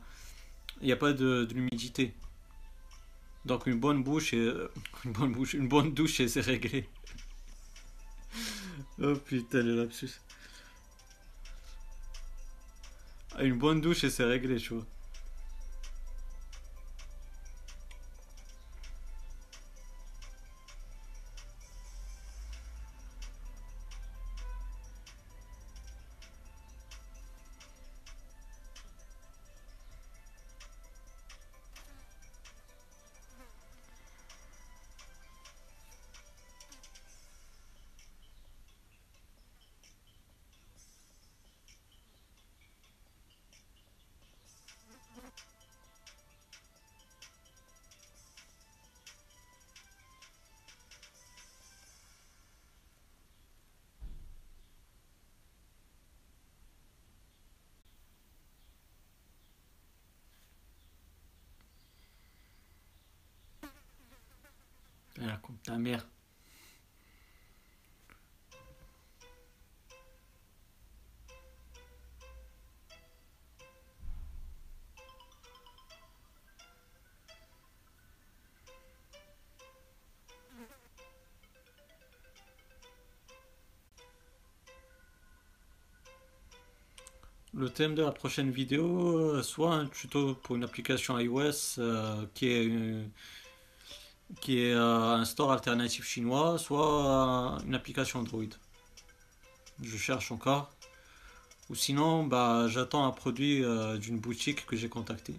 il 0.81 0.87
n'y 0.87 0.93
a 0.93 0.97
pas 0.97 1.13
de, 1.13 1.45
de 1.45 1.53
l'humidité. 1.53 2.13
Donc 3.45 3.67
une 3.67 3.79
bonne 3.79 4.03
bouche 4.03 4.33
et 4.33 4.53
une 5.05 5.13
bonne 5.13 5.33
bouche, 5.33 5.53
une 5.53 5.67
bonne 5.67 5.93
douche 5.93 6.19
et 6.21 6.27
c'est 6.27 6.41
réglé. 6.41 6.89
Oh 9.01 9.15
putain, 9.15 9.61
le 9.61 9.83
lapsus. 9.83 10.19
Une 13.39 13.57
bonne 13.57 13.81
douche 13.81 14.03
et 14.03 14.09
c'est 14.09 14.23
réglé, 14.23 14.57
tu. 14.57 14.73
Le 87.57 87.69
thème 87.69 87.95
de 87.95 88.03
la 88.03 88.11
prochaine 88.11 88.51
vidéo, 88.51 89.17
euh, 89.17 89.41
soit 89.43 89.73
un 89.73 89.87
tuto 89.87 90.35
pour 90.35 90.55
une 90.55 90.63
application 90.63 91.17
iOS 91.19 91.79
euh, 91.79 92.23
qui 92.35 92.47
est, 92.47 92.63
une- 92.63 93.09
qui 94.41 94.59
est 94.59 94.73
euh, 94.73 95.15
un 95.15 95.25
store 95.25 95.51
alternatif 95.51 96.05
chinois, 96.05 96.57
soit 96.59 97.57
euh, 97.57 97.65
une 97.65 97.75
application 97.75 98.19
Android. 98.19 98.43
Je 99.81 99.97
cherche 99.97 100.31
encore. 100.31 100.71
Ou 101.69 101.75
sinon, 101.75 102.25
bah, 102.25 102.67
j'attends 102.69 103.05
un 103.07 103.11
produit 103.11 103.63
euh, 103.63 103.97
d'une 103.97 104.19
boutique 104.19 104.65
que 104.65 104.75
j'ai 104.75 104.89
contactée. 104.89 105.35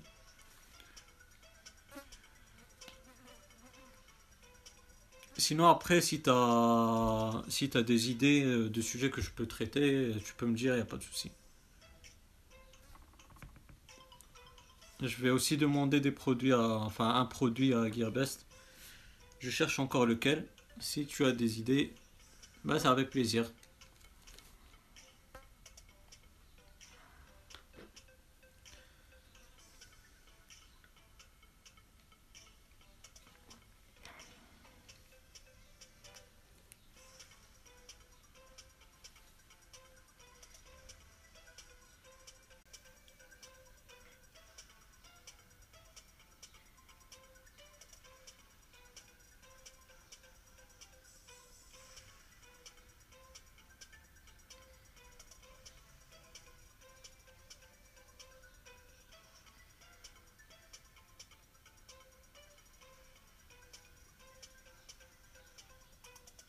Sinon, 5.36 5.68
après, 5.68 6.00
si 6.00 6.20
tu 6.20 6.30
as, 6.30 7.42
si 7.48 7.70
t'as 7.70 7.82
des 7.82 8.10
idées 8.10 8.42
euh, 8.44 8.68
de 8.68 8.80
sujets 8.80 9.10
que 9.10 9.20
je 9.20 9.30
peux 9.30 9.46
traiter, 9.46 10.12
tu 10.24 10.34
peux 10.34 10.46
me 10.46 10.56
dire, 10.56 10.72
il 10.74 10.76
n'y 10.76 10.82
a 10.82 10.84
pas 10.84 10.96
de 10.96 11.04
souci. 11.04 11.30
Je 15.00 15.16
vais 15.22 15.30
aussi 15.30 15.56
demander 15.56 16.00
des 16.00 16.10
produits 16.10 16.52
enfin, 16.52 17.14
un 17.14 17.24
produit 17.24 17.72
à 17.72 17.88
Gearbest. 17.90 18.46
Je 19.38 19.50
cherche 19.50 19.78
encore 19.78 20.06
lequel. 20.06 20.46
Si 20.80 21.06
tu 21.06 21.24
as 21.24 21.32
des 21.32 21.60
idées, 21.60 21.92
bah, 22.64 22.78
c'est 22.78 22.88
avec 22.88 23.10
plaisir. 23.10 23.50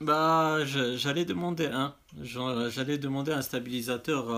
Bah, 0.10 0.66
j'allais 0.66 1.24
demander 1.24 1.68
un. 1.68 1.96
J'allais 2.24 2.98
demander 2.98 3.32
un 3.32 3.44
stabilisateur 3.44 4.32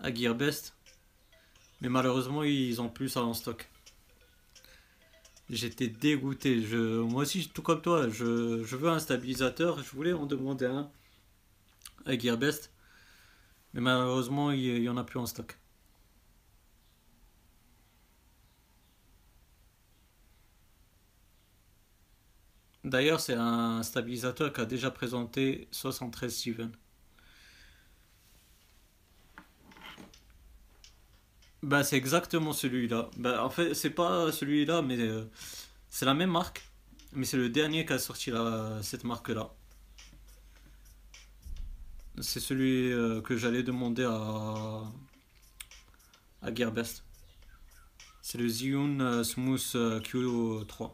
à, 0.00 0.14
Gearbest, 0.14 0.74
mais 1.82 1.90
malheureusement, 1.90 2.42
ils 2.44 2.80
ont 2.80 2.88
plus 2.88 3.10
ça 3.10 3.22
en 3.22 3.34
stock. 3.34 3.68
J'étais 5.50 5.88
dégoûté. 5.88 6.62
Je, 6.62 6.78
moi 7.02 7.24
aussi, 7.24 7.50
tout 7.50 7.60
comme 7.60 7.82
toi, 7.82 8.08
je, 8.08 8.64
je 8.64 8.76
veux 8.76 8.88
un 8.88 9.00
stabilisateur. 9.00 9.82
Je 9.82 9.90
voulais 9.90 10.14
en 10.14 10.24
demander 10.24 10.64
un 10.64 10.90
à 12.06 12.18
Gearbest, 12.18 12.72
mais 13.74 13.82
malheureusement, 13.82 14.50
il, 14.50 14.60
il 14.60 14.82
y 14.82 14.88
en 14.88 14.96
a 14.96 15.04
plus 15.04 15.18
en 15.18 15.26
stock. 15.26 15.58
D'ailleurs, 22.88 23.20
c'est 23.20 23.34
un 23.34 23.82
stabilisateur 23.82 24.52
qu'a 24.52 24.64
déjà 24.64 24.90
présenté 24.90 25.68
73 25.72 26.34
Steven. 26.34 26.72
Bah, 31.62 31.82
c'est 31.84 31.96
exactement 31.96 32.52
celui-là. 32.52 33.10
Bah, 33.16 33.44
en 33.44 33.50
fait, 33.50 33.74
c'est 33.74 33.90
pas 33.90 34.32
celui-là, 34.32 34.80
mais 34.82 34.98
euh, 34.98 35.24
c'est 35.90 36.06
la 36.06 36.14
même 36.14 36.30
marque. 36.30 36.62
Mais 37.12 37.24
c'est 37.26 37.36
le 37.36 37.50
dernier 37.50 37.84
qui 37.84 37.92
a 37.92 37.98
sorti 37.98 38.32
cette 38.82 39.04
marque-là. 39.04 39.50
C'est 42.20 42.40
celui 42.40 42.92
euh, 42.92 43.20
que 43.20 43.36
j'allais 43.36 43.62
demander 43.62 44.04
à, 44.04 44.82
à 46.42 46.54
Gearbest. 46.54 47.04
C'est 48.22 48.38
le 48.38 48.48
Zhiyun 48.48 49.00
euh, 49.00 49.24
Smooth 49.24 49.72
euh, 49.74 50.00
Q3. 50.00 50.90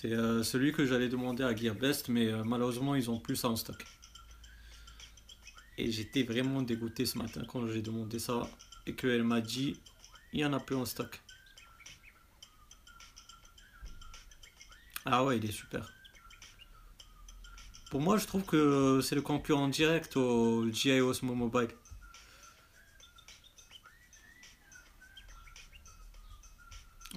C'est 0.00 0.14
euh, 0.14 0.42
celui 0.42 0.72
que 0.72 0.86
j'allais 0.86 1.10
demander 1.10 1.42
à 1.44 1.54
Gearbest, 1.54 2.08
mais 2.08 2.28
euh, 2.28 2.42
malheureusement, 2.42 2.94
ils 2.94 3.10
ont 3.10 3.20
plus 3.20 3.36
ça 3.36 3.50
en 3.50 3.56
stock. 3.56 3.84
Et 5.76 5.92
j'étais 5.92 6.22
vraiment 6.22 6.62
dégoûté 6.62 7.04
ce 7.04 7.18
matin 7.18 7.42
quand 7.46 7.66
j'ai 7.66 7.82
demandé 7.82 8.18
ça 8.18 8.48
et 8.86 8.94
qu'elle 8.94 9.24
m'a 9.24 9.42
dit 9.42 9.78
il 10.32 10.40
y 10.40 10.44
en 10.46 10.54
a 10.54 10.58
plus 10.58 10.74
en 10.74 10.86
stock. 10.86 11.20
Ah 15.04 15.22
ouais, 15.22 15.36
il 15.36 15.44
est 15.44 15.52
super. 15.52 15.92
Pour 17.90 18.00
moi, 18.00 18.16
je 18.16 18.24
trouve 18.24 18.44
que 18.44 19.02
c'est 19.02 19.14
le 19.14 19.20
concurrent 19.20 19.68
direct 19.68 20.16
au 20.16 20.66
GI 20.70 21.02
Osmo 21.02 21.34
Mobile. 21.34 21.68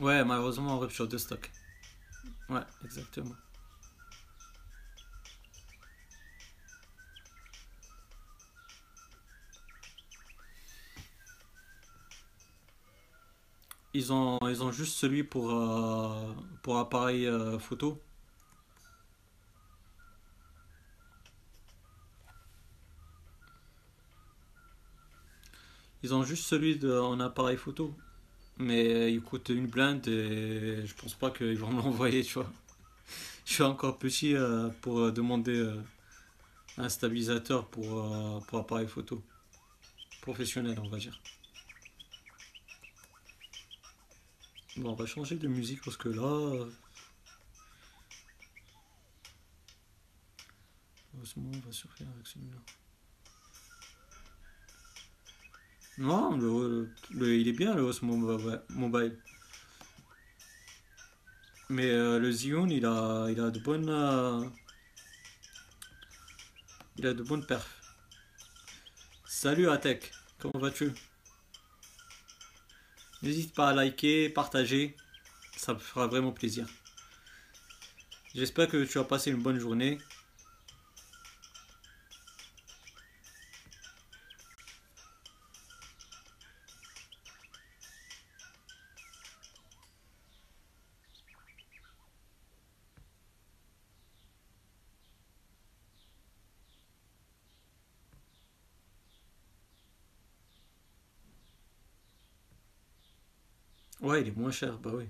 Ouais, 0.01 0.25
malheureusement, 0.25 0.71
en 0.73 0.79
rupture 0.79 1.07
de 1.07 1.17
stock. 1.17 1.49
Ouais, 2.49 2.61
exactement. 2.83 3.35
Ils 13.93 14.11
ont, 14.11 14.39
ils 14.49 14.61
ont 14.63 14.71
juste 14.71 14.95
celui 14.97 15.23
pour, 15.23 15.51
euh, 15.51 16.33
pour 16.61 16.77
appareil 16.79 17.27
euh, 17.27 17.59
photo. 17.59 18.01
Ils 26.03 26.13
ont 26.13 26.23
juste 26.23 26.43
celui 26.45 26.77
de, 26.77 26.95
en 26.99 27.19
appareil 27.19 27.57
photo. 27.57 27.95
Mais 28.57 29.11
il 29.11 29.21
coûte 29.21 29.49
une 29.49 29.67
blinde 29.67 30.07
et 30.07 30.85
je 30.85 30.93
pense 30.95 31.15
pas 31.15 31.31
qu'ils 31.31 31.57
vont 31.57 31.71
me 31.71 31.81
l'envoyer, 31.81 32.23
tu 32.23 32.35
vois. 32.35 32.51
Je 33.45 33.53
suis 33.53 33.63
encore 33.63 33.97
petit 33.97 34.35
euh, 34.35 34.69
pour 34.81 34.99
euh, 34.99 35.11
demander 35.11 35.55
euh, 35.57 35.81
un 36.77 36.89
stabilisateur 36.89 37.67
pour, 37.67 37.99
euh, 37.99 38.39
pour 38.47 38.59
appareil 38.59 38.87
photo. 38.87 39.21
Professionnel, 40.21 40.79
on 40.79 40.87
va 40.87 40.97
dire. 40.97 41.19
Bon, 44.77 44.91
on 44.91 44.95
va 44.95 45.05
changer 45.05 45.35
de 45.35 45.47
musique 45.47 45.83
parce 45.83 45.97
que 45.97 46.09
là, 46.09 46.23
euh, 46.23 46.71
heureusement, 51.15 51.51
on 51.53 51.59
va 51.59 51.71
surfer 51.71 52.05
avec 52.11 52.25
celui-là. 52.25 52.57
Non, 55.97 56.37
le, 56.37 56.89
le- 57.11 57.35
il 57.39 57.47
est 57.47 57.51
bien 57.53 57.73
le 57.73 57.81
Osmo 57.81 58.15
Mobile. 58.69 59.17
Mais 61.69 61.89
euh, 61.89 62.19
le 62.19 62.29
Xeon, 62.31 62.67
il 62.69 62.85
a, 62.85 63.27
il 63.29 63.39
a 63.41 63.49
de 63.51 63.59
bonnes, 63.59 63.89
euh, 63.89 64.41
il 66.97 67.05
a 67.05 67.13
de 67.13 67.21
bonnes 67.21 67.45
perfs. 67.45 67.81
Salut 69.25 69.67
Atek, 69.69 70.11
comment 70.39 70.59
vas-tu? 70.59 70.93
N'hésite 73.23 73.55
pas 73.55 73.69
à 73.69 73.73
liker, 73.73 74.29
partager, 74.29 74.95
ça 75.57 75.73
me 75.73 75.79
fera 75.79 76.07
vraiment 76.07 76.31
plaisir. 76.31 76.67
J'espère 78.35 78.67
que 78.67 78.83
tu 78.85 78.99
as 78.99 79.03
passé 79.05 79.31
une 79.31 79.41
bonne 79.41 79.57
journée. 79.59 79.97
Ouais, 104.03 104.21
il 104.21 104.27
est 104.27 104.37
moins 104.37 104.51
cher, 104.51 104.77
bah 104.77 104.91
oui. 104.93 105.05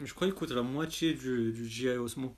Je 0.00 0.12
crois 0.12 0.26
qu'il 0.26 0.34
coûte 0.34 0.50
la 0.50 0.62
moitié 0.62 1.14
du, 1.14 1.52
du 1.52 1.68
GI 1.68 1.98
Osmo. 1.98 2.34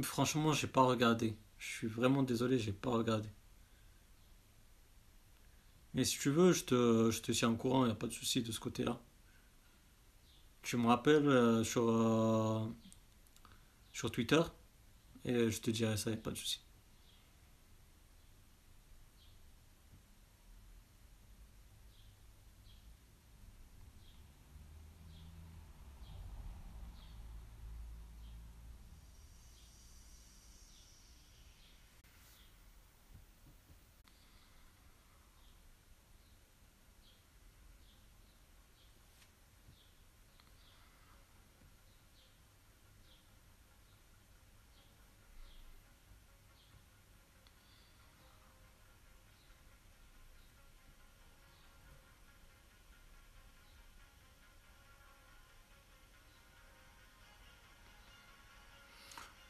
Franchement, 0.00 0.52
j'ai 0.52 0.68
pas 0.68 0.82
regardé. 0.84 1.36
Je 1.58 1.66
suis 1.66 1.88
vraiment 1.88 2.22
désolé, 2.22 2.56
j'ai 2.56 2.72
pas 2.72 2.90
regardé. 2.90 3.28
Mais 5.94 6.04
si 6.04 6.16
tu 6.18 6.30
veux, 6.30 6.52
je 6.52 6.62
te, 6.64 7.10
je 7.10 7.20
te 7.22 7.32
tiens 7.32 7.50
au 7.50 7.56
courant, 7.56 7.86
y 7.86 7.90
a 7.90 7.94
pas 7.96 8.06
de 8.06 8.12
souci 8.12 8.40
de 8.42 8.52
ce 8.52 8.60
côté-là. 8.60 9.00
Tu 10.66 10.76
me 10.76 10.88
rappelles 10.88 11.28
euh, 11.28 11.62
sur, 11.62 11.88
euh, 11.88 12.66
sur 13.92 14.10
Twitter? 14.10 14.42
Et 15.24 15.50
je 15.50 15.60
te 15.62 15.70
dirai 15.70 15.96
ça, 15.96 16.10
a 16.10 16.16
pas 16.16 16.32
de 16.32 16.36
souci. 16.36 16.65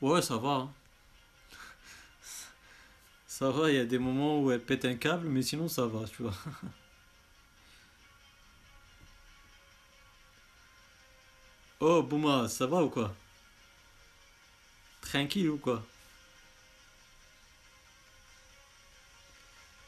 Ouais, 0.07 0.23
ça 0.23 0.37
va. 0.39 0.49
hein. 0.51 0.71
Ça 3.29 3.51
va, 3.53 3.71
il 3.71 3.77
y 3.77 3.79
a 3.79 3.85
des 3.85 4.01
moments 4.01 4.41
où 4.43 4.51
elle 4.51 4.61
pète 4.61 4.85
un 4.85 4.97
câble, 4.97 5.29
mais 5.29 5.43
sinon 5.43 5.69
ça 5.69 5.87
va, 5.87 6.09
tu 6.09 6.23
vois. 6.25 6.35
Oh, 11.81 12.03
Bouma, 12.03 12.49
ça 12.49 12.67
va 12.67 12.83
ou 12.85 12.91
quoi? 12.91 13.15
Tranquille 15.01 15.49
ou 15.49 15.57
quoi? 15.57 15.83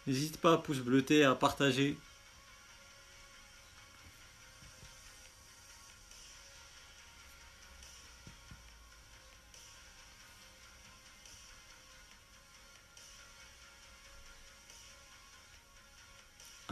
N'hésite 0.08 0.38
pas 0.38 0.54
à 0.54 0.58
pouce 0.58 0.80
bleuter, 0.80 1.22
à 1.22 1.36
partager. 1.36 1.96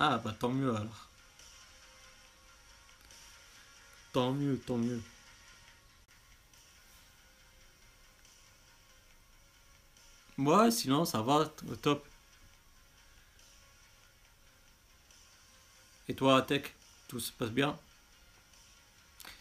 Ah, 0.09 0.19
bah 0.25 0.33
tant 0.39 0.51
mieux 0.51 0.71
alors. 0.71 1.09
Tant 4.13 4.33
mieux, 4.33 4.59
tant 4.67 4.77
mieux. 4.79 5.01
Ouais, 10.39 10.71
sinon 10.71 11.05
ça 11.05 11.23
va, 11.23 11.51
au 11.71 11.77
top. 11.77 12.07
Et 16.09 16.15
toi, 16.15 16.41
Tech, 16.43 16.73
tout 17.09 17.21
se 17.21 17.33
passe 17.33 17.51
bien? 17.51 17.77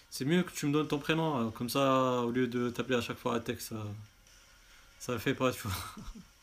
C'est 0.10 0.25
mieux 0.25 0.41
que 0.43 0.51
tu 0.51 0.65
me 0.65 0.73
donnes 0.73 0.88
ton 0.88 0.97
prénom, 0.99 1.47
euh, 1.47 1.51
comme 1.51 1.69
ça, 1.69 2.21
au 2.21 2.32
lieu 2.32 2.47
de 2.47 2.69
t'appeler 2.69 2.97
à 2.97 3.01
chaque 3.01 3.17
fois 3.17 3.39
Tech, 3.39 3.60
ça, 3.60 3.75
ça 4.99 5.17
fait 5.19 5.36
pas, 5.36 5.51
tu 5.51 5.62
vois. 5.67 5.78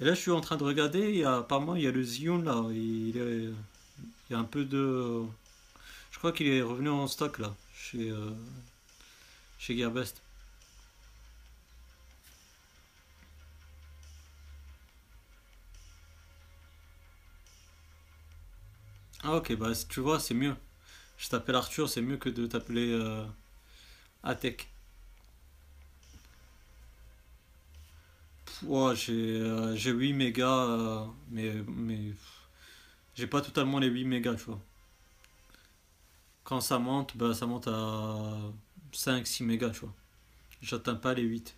Et 0.00 0.04
là, 0.04 0.14
je 0.14 0.20
suis 0.20 0.30
en 0.30 0.40
train 0.40 0.56
de 0.56 0.64
regarder, 0.64 1.22
a, 1.24 1.36
apparemment, 1.38 1.76
il 1.76 1.82
y 1.82 1.86
a 1.86 1.90
le 1.92 2.02
Zion 2.02 2.38
là. 2.42 2.64
Il, 2.72 3.16
est- 3.16 3.44
il 4.30 4.32
y 4.32 4.34
a 4.34 4.38
un 4.38 4.44
peu 4.44 4.64
de. 4.64 5.22
Je 6.12 6.18
crois 6.18 6.32
qu'il 6.32 6.48
est 6.48 6.62
revenu 6.62 6.90
en 6.90 7.06
stock 7.08 7.38
là, 7.40 7.54
chez, 7.74 8.10
euh, 8.10 8.30
chez 9.58 9.76
Gearbest. 9.76 10.22
Ah, 19.22 19.36
ok, 19.36 19.54
bah 19.56 19.72
tu 19.88 20.00
vois, 20.00 20.20
c'est 20.20 20.34
mieux. 20.34 20.54
Je 21.18 21.28
t'appelle 21.28 21.56
Arthur, 21.56 21.88
c'est 21.90 22.02
mieux 22.02 22.16
que 22.18 22.28
de 22.30 22.46
t'appeler 22.46 22.92
euh, 22.92 23.24
Atek. 24.22 24.68
Ouais, 28.62 28.94
j'ai 28.94 29.12
euh, 29.40 29.74
j'ai 29.76 29.90
8 29.90 30.12
mégas, 30.12 30.46
euh, 30.68 31.06
mais, 31.30 31.52
j'ai 33.14 33.26
pas 33.28 33.40
totalement 33.40 33.78
les 33.78 33.86
8 33.88 34.04
mégas, 34.04 34.34
tu 34.34 34.44
vois. 34.44 34.60
Quand 36.44 36.60
ça 36.60 36.78
monte, 36.78 37.16
bah 37.16 37.32
ça 37.34 37.46
monte 37.46 37.68
à 37.68 38.36
cinq 38.92 39.26
six 39.26 39.42
mégas, 39.44 39.70
tu 39.70 39.80
vois. 39.80 39.94
J'atteins 40.62 40.96
pas 40.96 41.14
les 41.14 41.22
huit 41.24 41.56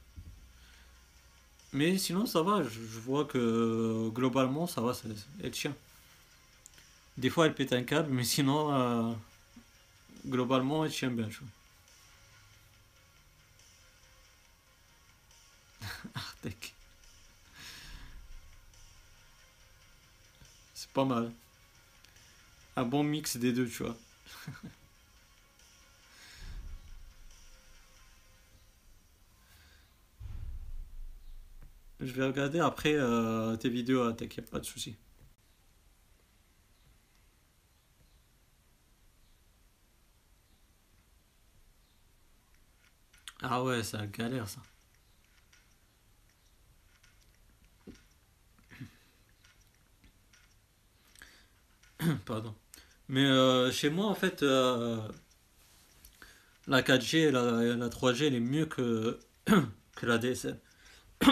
Mais 1.73 1.97
sinon, 1.99 2.27
ça 2.27 2.43
va, 2.43 2.63
je, 2.63 2.81
vois 3.01 3.25
que 3.25 3.39
euh, 3.39 4.11
globalement, 4.11 4.67
ça 4.67 4.81
va, 4.81 4.93
ça- 4.95 5.09
elle 5.43 5.51
tient. 5.51 5.75
Des 7.17 7.31
fois, 7.31 7.47
elle 7.47 7.55
pète 7.55 7.73
un 7.73 7.85
câble, 7.85 8.11
mais 8.13 8.23
sinon, 8.25 8.71
euh, 8.75 9.13
globalement, 10.27 10.85
elle 10.85 10.91
tient 10.91 11.11
bien, 11.11 11.29
tu 11.29 11.39
vois. 11.39 11.49
Artec, 16.15 16.75
pas 20.93 21.05
mal. 21.05 21.33
Un 22.77 22.85
bon 22.85 23.03
mix 23.03 23.39
des 23.39 23.53
deux, 23.53 23.67
tu 23.67 23.83
vois. 23.83 23.97
Je 32.01 32.13
vais 32.13 32.27
regarder 32.27 32.59
après 32.61 32.93
euh, 32.95 33.57
tes 33.57 33.71
vidéos, 33.71 34.05
y 34.37 34.41
a 34.41 34.51
pas 34.51 34.59
de 34.59 34.65
souci. 34.67 34.97
Ah 43.43 43.63
ouais, 43.63 43.83
c'est 43.83 43.99
galère, 44.07 44.49
ça. 44.49 44.61
Pardon. 52.27 52.55
Mais 53.09 53.25
euh, 53.25 53.71
chez 53.71 53.91
moi, 53.91 54.07
en 54.07 54.15
fait, 54.15 54.43
euh, 54.43 55.01
la 56.67 56.83
4G 56.83 57.29
et 57.29 57.31
la, 57.31 57.77
la 57.77 57.89
3G, 57.89 58.27
elle 58.27 58.35
est 58.35 58.41
mieux 58.41 58.67
que, 58.67 59.19
que 59.97 60.07
la 60.07 60.19
DSL. 60.19 60.59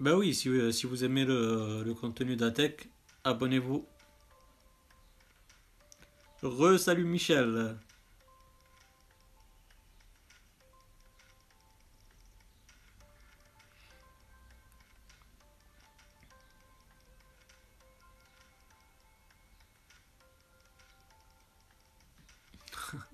Bah 0.00 0.14
oui, 0.14 0.32
si, 0.32 0.48
euh, 0.48 0.70
si 0.70 0.86
vous 0.86 1.02
aimez 1.02 1.24
le, 1.24 1.82
le 1.84 1.92
contenu 1.94 2.36
d'Atech, 2.36 2.88
abonnez-vous. 3.24 3.84
Re-salut 6.42 7.04
Michel. 7.04 7.76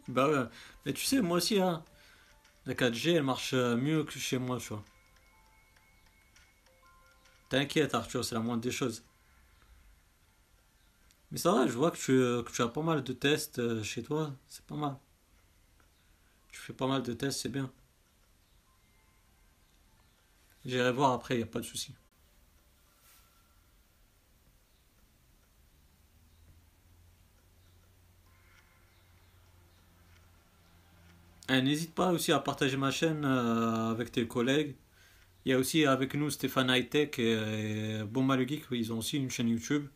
Bah 0.09 0.29
ouais. 0.29 0.45
Mais 0.87 0.93
tu 0.93 1.05
sais, 1.05 1.21
moi 1.21 1.39
aussi, 1.39 1.61
hein, 1.61 1.83
la 2.67 2.75
4G, 2.75 3.15
elle 3.15 3.23
marche 3.25 3.55
euh, 3.55 3.77
mieux 3.77 4.05
que 4.05 4.19
chez 4.19 4.39
moi, 4.39 4.59
tu 4.59 4.69
vois. 4.71 4.85
T'inquiète, 7.49 7.95
Arthur, 7.95 8.23
c'est 8.23 8.35
la 8.35 8.43
moindre 8.43 8.61
des 8.63 8.71
choses. 8.71 9.03
Mais 11.31 11.37
ça 11.39 11.53
va, 11.53 11.67
je 11.67 11.73
vois 11.73 11.91
que 11.91 11.99
tu, 11.99 12.13
euh, 12.13 12.43
que 12.43 12.51
tu 12.51 12.63
as 12.63 12.69
pas 12.69 12.81
mal 12.83 13.03
de 13.05 13.13
tests 13.13 13.59
euh, 13.59 13.83
chez 13.83 14.03
toi, 14.03 14.35
c'est 14.49 14.65
pas 14.65 14.77
mal. 14.77 14.97
Tu 16.51 16.59
fais 16.59 16.73
pas 16.73 16.87
mal 16.87 17.03
de 17.03 17.13
tests, 17.13 17.41
c'est 17.43 17.51
bien. 17.51 17.71
J'irai 20.65 20.91
voir 20.91 21.13
après, 21.13 21.39
y 21.39 21.43
a 21.43 21.47
pas 21.47 21.61
de 21.61 21.65
souci. 21.65 21.95
N'hésite 31.49 31.95
pas 31.95 32.13
aussi 32.13 32.33
à 32.33 32.39
partager 32.39 32.77
ma 32.77 32.91
chaîne 32.91 33.25
euh, 33.25 33.91
avec 33.91 34.13
tes 34.13 34.27
collègues. 34.27 34.77
Il 35.45 35.51
y 35.53 35.55
a 35.55 35.59
aussi 35.59 35.85
avec 35.87 36.15
nous 36.15 36.31
Stéphane 36.31 36.71
Hightech 36.71 37.19
et, 37.19 37.33
et 37.33 38.49
Geek, 38.49 38.65
ils 38.73 38.93
ont 38.93 38.99
aussi 38.99 39.19
une 39.19 39.31
chaîne 39.31 39.49
YouTube. 39.49 39.89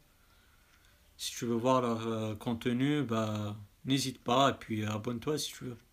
Si 1.19 1.33
tu 1.33 1.45
veux 1.47 1.55
voir 1.55 1.83
leur 1.83 2.07
euh, 2.07 2.35
contenu, 2.37 3.03
bah 3.03 3.57
n'hésite 3.85 4.23
pas 4.23 4.51
et 4.51 4.55
puis 4.55 4.85
abonne-toi 4.87 5.39
si 5.39 5.53
tu 5.53 5.65
veux. 5.65 5.88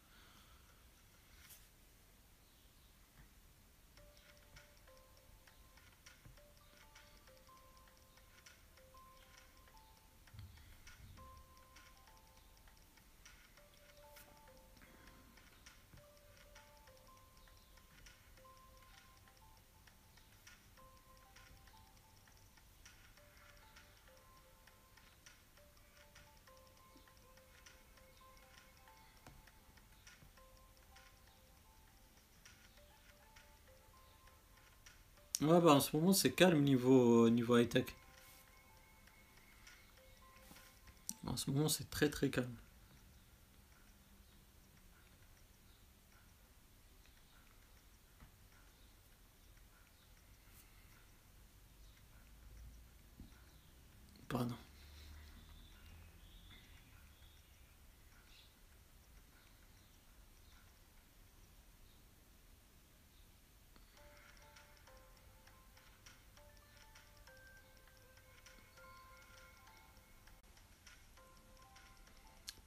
Bah 35.45 35.61
en 35.75 35.79
ce 35.79 35.95
moment 35.95 36.11
c'est 36.11 36.31
calme 36.31 36.63
niveau, 36.63 37.29
niveau 37.29 37.55
high-tech. 37.55 37.85
En 41.27 41.37
ce 41.37 41.51
moment 41.51 41.69
c'est 41.69 41.87
très 41.91 42.09
très 42.09 42.31
calme. 42.31 42.49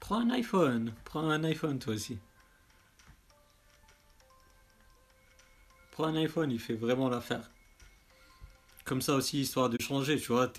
Prends 0.09 0.21
un 0.21 0.31
iPhone. 0.31 0.95
Prends 1.05 1.29
un 1.29 1.45
iPhone 1.45 1.79
toi 1.79 1.93
aussi. 1.93 2.19
Prends 5.91 6.07
un 6.07 6.17
iPhone, 6.17 6.51
il 6.51 6.59
fait 6.59 6.73
vraiment 6.73 7.11
l'affaire. 7.11 7.51
Comme 8.87 9.03
ça 9.03 9.15
aussi, 9.17 9.43
histoire 9.43 9.69
de 9.69 9.77
changer, 9.79 10.19
tu 10.19 10.29
vois. 10.29 10.51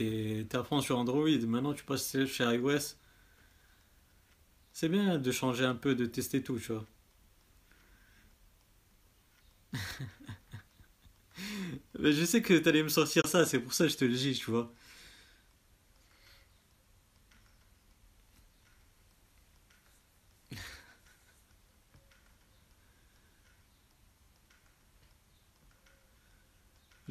Fond 0.66 0.82
sur 0.82 1.00
Android, 1.00 1.28
maintenant 1.48 1.74
tu 1.74 1.84
passes 1.84 2.16
chez 2.28 2.44
iOS. 2.44 2.94
C'est 4.72 4.88
bien 4.88 5.18
de 5.18 5.32
changer 5.32 5.66
un 5.66 5.74
peu, 5.74 5.96
de 5.96 6.06
tester 6.06 6.44
tout, 6.44 6.60
tu 6.60 6.72
vois. 6.72 6.86
Mais 11.98 12.14
je 12.14 12.24
sais 12.24 12.44
que 12.44 12.54
t'allais 12.54 12.84
me 12.84 12.90
sortir 12.90 13.26
ça, 13.26 13.48
c'est 13.48 13.60
pour 13.60 13.74
ça 13.74 13.86
que 13.86 13.94
je 13.94 13.98
te 13.98 14.06
le 14.06 14.14
dis, 14.14 14.36
tu 14.36 14.52
vois. 14.52 14.72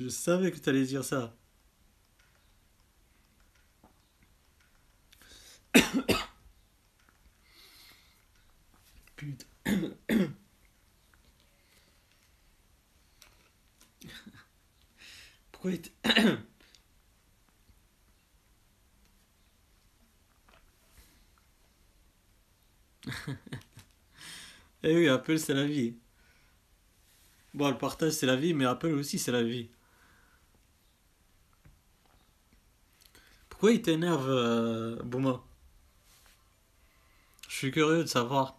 Je 0.08 0.12
savais 0.14 0.50
que 0.50 0.58
t'allais 0.58 0.84
dire 0.86 1.04
ça. 1.04 1.36
putain. 9.16 9.46
Pourquoi 15.52 15.72
Eh 24.82 24.96
oui, 24.96 25.08
Apple 25.08 25.38
c'est 25.38 25.52
la 25.54 25.66
vie. 25.66 25.94
Bon, 27.52 27.68
le 27.68 27.76
partage 27.76 28.12
c'est 28.12 28.24
la 28.26 28.36
vie, 28.36 28.54
mais 28.54 28.64
Apple 28.64 28.86
aussi 28.88 29.18
c'est 29.18 29.32
la 29.32 29.42
vie. 29.42 29.68
Pourquoi 33.58 33.72
il 33.72 33.82
t'énerve, 33.82 34.26
euh, 34.30 34.96
Bouma? 35.02 35.42
Je 37.48 37.54
suis 37.56 37.70
curieux 37.72 38.04
de 38.04 38.08
savoir. 38.08 38.58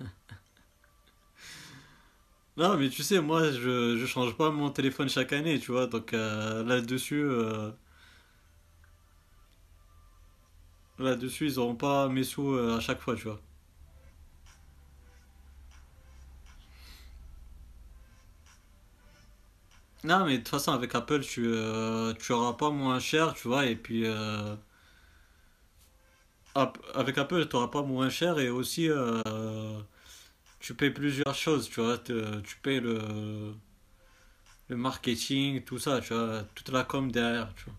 Non, 2.56 2.76
mais 2.76 2.88
tu 2.90 3.02
sais, 3.02 3.20
moi, 3.20 3.50
je, 3.50 3.96
je 3.96 4.06
change 4.06 4.36
pas 4.36 4.50
mon 4.50 4.70
téléphone 4.70 5.08
chaque 5.08 5.32
année, 5.32 5.58
tu 5.58 5.72
vois. 5.72 5.86
Donc 5.86 6.12
euh, 6.12 6.62
là-dessus, 6.64 7.22
euh, 7.22 7.70
là-dessus, 10.98 11.48
ils 11.48 11.58
auront 11.58 11.74
pas 11.76 12.08
mes 12.08 12.24
sous 12.24 12.52
euh, 12.54 12.76
à 12.78 12.80
chaque 12.80 13.00
fois, 13.02 13.14
tu 13.14 13.24
vois. 13.24 13.42
Non, 20.04 20.24
mais 20.26 20.32
de 20.32 20.36
toute 20.38 20.48
façon, 20.48 20.72
avec 20.72 20.94
Apple, 20.94 21.20
tu, 21.22 21.44
euh, 21.46 22.12
tu 22.14 22.32
auras 22.32 22.54
pas 22.54 22.70
moins 22.70 22.98
cher, 23.00 23.34
tu 23.34 23.48
vois. 23.48 23.66
Et 23.66 23.76
puis, 23.76 24.04
euh, 24.06 24.54
avec 26.94 27.18
Apple, 27.18 27.46
tu 27.48 27.56
auras 27.56 27.68
pas 27.68 27.82
moins 27.82 28.10
cher 28.10 28.38
et 28.38 28.48
aussi, 28.50 28.88
euh, 28.88 29.80
tu 30.60 30.74
payes 30.74 30.90
plusieurs 30.90 31.34
choses, 31.34 31.68
tu 31.70 31.80
vois. 31.80 31.98
tu 31.98 32.56
payes 32.62 32.80
le, 32.80 33.54
le 34.68 34.76
marketing, 34.76 35.62
tout 35.62 35.78
ça, 35.78 36.00
tu 36.00 36.14
vois. 36.14 36.42
Toute 36.56 36.70
la 36.70 36.82
com 36.84 37.12
derrière, 37.12 37.54
tu 37.54 37.64
vois. 37.66 37.74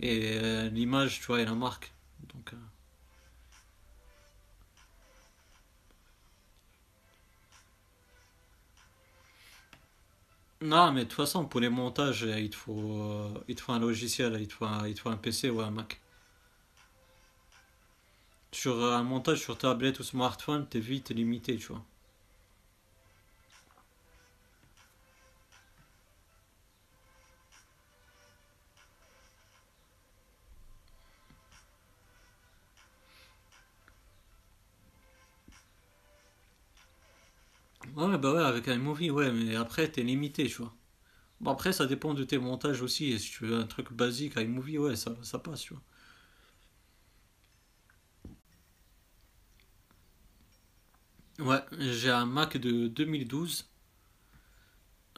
Et 0.00 0.38
euh, 0.42 0.68
l'image, 0.70 1.20
tu 1.20 1.26
vois, 1.26 1.40
et 1.40 1.44
la 1.44 1.54
marque. 1.54 1.92
Donc, 2.34 2.52
euh, 2.52 2.56
Non, 10.60 10.92
mais 10.92 11.00
de 11.00 11.08
toute 11.08 11.14
façon, 11.16 11.46
pour 11.46 11.58
les 11.60 11.68
montages, 11.68 12.22
euh, 12.24 12.38
il 12.40 12.50
te 12.50 12.54
faut, 12.56 12.92
euh, 12.92 13.44
il 13.48 13.54
te 13.56 13.60
faut 13.60 13.72
un 13.72 13.78
logiciel, 13.80 14.36
il 14.40 14.46
te 14.48 14.52
faut 14.54 14.66
un, 14.66 14.86
il 14.86 14.94
te 14.94 15.00
faut 15.00 15.08
un 15.10 15.16
PC 15.16 15.50
ou 15.50 15.60
un 15.60 15.70
Mac. 15.72 16.00
Sur 18.52 18.74
euh, 18.84 18.94
un 18.94 19.04
montage 19.04 19.40
sur 19.40 19.56
tablette 19.56 20.00
ou 20.00 20.02
smartphone, 20.02 20.68
t'es 20.68 20.80
vite 20.80 21.08
limité, 21.08 21.56
tu 21.56 21.68
vois. 21.68 21.82
Ouais, 37.98 38.16
bah 38.16 38.32
ouais, 38.32 38.42
avec 38.42 38.66
iMovie, 38.66 39.10
ouais, 39.10 39.30
mais 39.30 39.54
après, 39.54 39.90
t'es 39.92 40.02
limité, 40.02 40.46
tu 40.46 40.62
vois. 40.62 40.74
Bon, 41.40 41.52
après, 41.52 41.72
ça 41.72 41.86
dépend 41.86 42.14
de 42.14 42.24
tes 42.24 42.38
montages 42.38 42.82
aussi. 42.82 43.12
Et 43.12 43.18
si 43.18 43.30
tu 43.30 43.46
veux 43.46 43.56
un 43.58 43.66
truc 43.66 43.92
basique, 43.92 44.36
iMovie, 44.36 44.78
ouais, 44.78 44.96
ça, 44.96 45.16
ça 45.22 45.38
passe, 45.40 45.62
tu 45.62 45.74
vois. 45.74 45.82
Ouais, 51.40 51.64
j'ai 51.80 52.10
un 52.10 52.26
Mac 52.26 52.56
de 52.58 52.86
2012, 52.86 53.68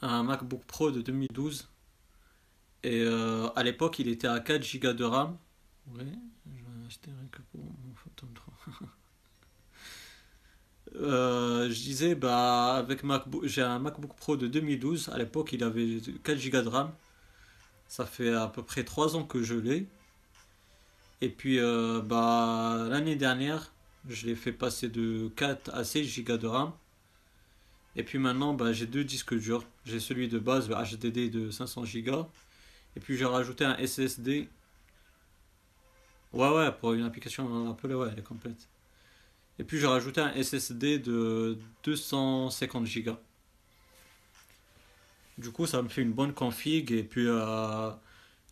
un 0.01 0.23
MacBook 0.23 0.65
Pro 0.65 0.91
de 0.91 1.01
2012, 1.01 1.69
et 2.83 3.01
euh, 3.03 3.49
à 3.55 3.63
l'époque, 3.63 3.99
il 3.99 4.07
était 4.09 4.27
à 4.27 4.39
4 4.41 4.65
Go 4.79 4.93
de 4.93 5.03
RAM. 5.05 5.37
Ouais, 5.87 6.05
je 6.47 6.63
vais 6.63 6.87
acheter 6.87 7.11
rien 7.11 7.27
que 7.31 7.41
pour 7.51 7.61
mon 7.61 7.95
Phantom 7.95 8.33
3. 8.33 8.55
Euh, 10.95 11.69
je 11.69 11.73
disais, 11.73 12.15
bah, 12.15 12.75
avec 12.75 13.03
MacBook, 13.03 13.45
j'ai 13.45 13.61
un 13.61 13.79
MacBook 13.79 14.15
Pro 14.15 14.37
de 14.37 14.47
2012. 14.47 15.09
À 15.09 15.17
l'époque, 15.17 15.53
il 15.53 15.63
avait 15.63 15.99
4 16.23 16.49
Go 16.49 16.61
de 16.61 16.67
RAM. 16.67 16.91
Ça 17.87 18.05
fait 18.05 18.33
à 18.33 18.47
peu 18.47 18.63
près 18.63 18.83
3 18.83 19.15
ans 19.15 19.23
que 19.23 19.43
je 19.43 19.55
l'ai. 19.55 19.87
Et 21.21 21.29
puis, 21.29 21.59
euh, 21.59 22.01
bah, 22.01 22.87
l'année 22.89 23.15
dernière, 23.15 23.71
je 24.09 24.25
l'ai 24.27 24.35
fait 24.35 24.51
passer 24.51 24.89
de 24.89 25.29
4 25.35 25.69
à 25.73 25.83
16 25.83 26.23
Go 26.23 26.37
de 26.37 26.47
RAM. 26.47 26.73
Et 27.95 28.03
puis 28.03 28.17
maintenant, 28.19 28.53
bah, 28.53 28.73
j'ai 28.73 28.87
deux 28.87 29.03
disques 29.03 29.35
durs. 29.37 29.63
J'ai 29.85 29.99
celui 29.99 30.27
de 30.27 30.39
base, 30.39 30.69
le 30.69 30.75
HDD 30.75 31.29
de 31.29 31.51
500 31.51 31.83
Go. 31.97 32.27
Et 32.95 32.99
puis 32.99 33.17
j'ai 33.17 33.25
rajouté 33.25 33.65
un 33.65 33.77
SSD. 33.77 34.49
Ouais, 36.33 36.49
ouais, 36.49 36.71
pour 36.71 36.93
une 36.93 37.03
application 37.03 37.71
Apple, 37.71 37.93
ouais, 37.93 38.09
elle 38.11 38.19
est 38.19 38.23
complète. 38.23 38.67
Et 39.59 39.63
puis 39.63 39.79
j'ai 39.79 39.87
rajouté 39.87 40.21
un 40.21 40.33
SSD 40.33 40.99
de 40.99 41.57
250 41.83 42.87
Go. 43.03 43.17
Du 45.37 45.51
coup, 45.51 45.65
ça 45.65 45.81
me 45.81 45.89
fait 45.89 46.01
une 46.01 46.13
bonne 46.13 46.33
config. 46.33 46.91
Et 46.91 47.03
puis, 47.03 47.25
euh, 47.27 47.91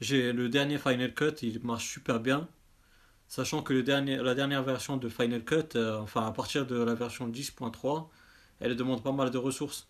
j'ai 0.01 0.33
le 0.33 0.49
dernier 0.49 0.77
Final 0.77 1.13
Cut, 1.13 1.33
il 1.43 1.63
marche 1.63 1.87
super 1.87 2.19
bien. 2.19 2.47
Sachant 3.27 3.61
que 3.63 3.73
le 3.73 3.83
dernier, 3.83 4.17
la 4.17 4.35
dernière 4.35 4.63
version 4.63 4.97
de 4.97 5.09
Final 5.09 5.43
Cut, 5.45 5.75
euh, 5.75 5.99
enfin 5.99 6.25
à 6.25 6.31
partir 6.31 6.65
de 6.65 6.75
la 6.81 6.95
version 6.95 7.29
10.3, 7.29 8.09
elle 8.59 8.75
demande 8.75 9.03
pas 9.03 9.11
mal 9.11 9.29
de 9.31 9.37
ressources. 9.37 9.87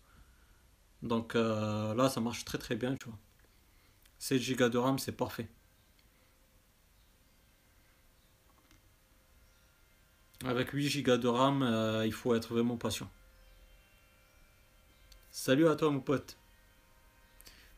Donc 1.02 1.34
euh, 1.36 1.94
là, 1.94 2.08
ça 2.10 2.20
marche 2.20 2.44
très 2.44 2.58
très 2.58 2.76
bien, 2.76 2.94
tu 2.96 3.06
vois. 3.06 3.18
16 4.18 4.56
Go 4.56 4.68
de 4.68 4.78
RAM, 4.78 4.98
c'est 4.98 5.12
parfait. 5.12 5.48
Avec 10.44 10.70
8 10.70 11.02
Go 11.02 11.16
de 11.18 11.28
RAM, 11.28 11.62
euh, 11.62 12.06
il 12.06 12.12
faut 12.12 12.34
être 12.34 12.54
vraiment 12.54 12.76
patient. 12.76 13.10
Salut 15.30 15.68
à 15.68 15.76
toi, 15.76 15.90
mon 15.90 16.00
pote. 16.00 16.38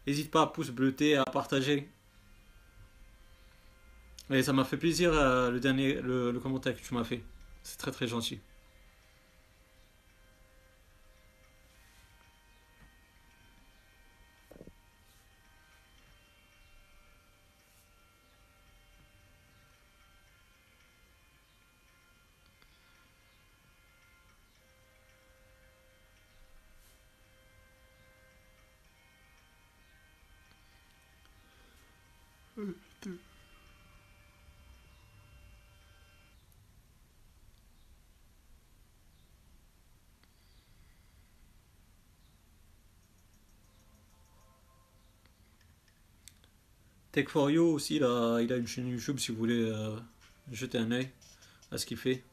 N'hésite 0.07 0.31
pas 0.31 0.43
à 0.43 0.47
pouce 0.47 0.71
bleuter, 0.71 1.17
à 1.17 1.25
partager. 1.25 1.89
Et 4.31 4.43
ça 4.43 4.53
m'a 4.53 4.65
fait 4.65 4.77
plaisir 4.77 5.13
euh, 5.13 5.51
le 5.51 5.61
dernier 5.61 6.01
le 6.01 6.39
commentaire 6.41 6.75
que 6.75 6.81
tu 6.81 6.95
m'as 6.95 7.05
fait. 7.05 7.23
C'est 7.63 7.79
très 7.79 7.91
très 7.91 8.07
gentil. 8.07 8.41
Tech 47.13 47.29
for 47.29 47.51
You 47.51 47.65
aussi, 47.65 47.97
il 47.97 48.05
a, 48.05 48.41
il 48.41 48.51
a 48.53 48.57
une 48.57 48.67
chaîne 48.67 48.89
YouTube 48.89 49.19
si 49.19 49.33
vous 49.33 49.39
voulez 49.39 49.71
euh, 49.71 49.97
jeter 50.51 50.79
un 50.79 50.91
œil 50.91 51.11
à 51.71 51.77
ce 51.77 51.85
qu'il 51.85 51.99
fait. 51.99 52.25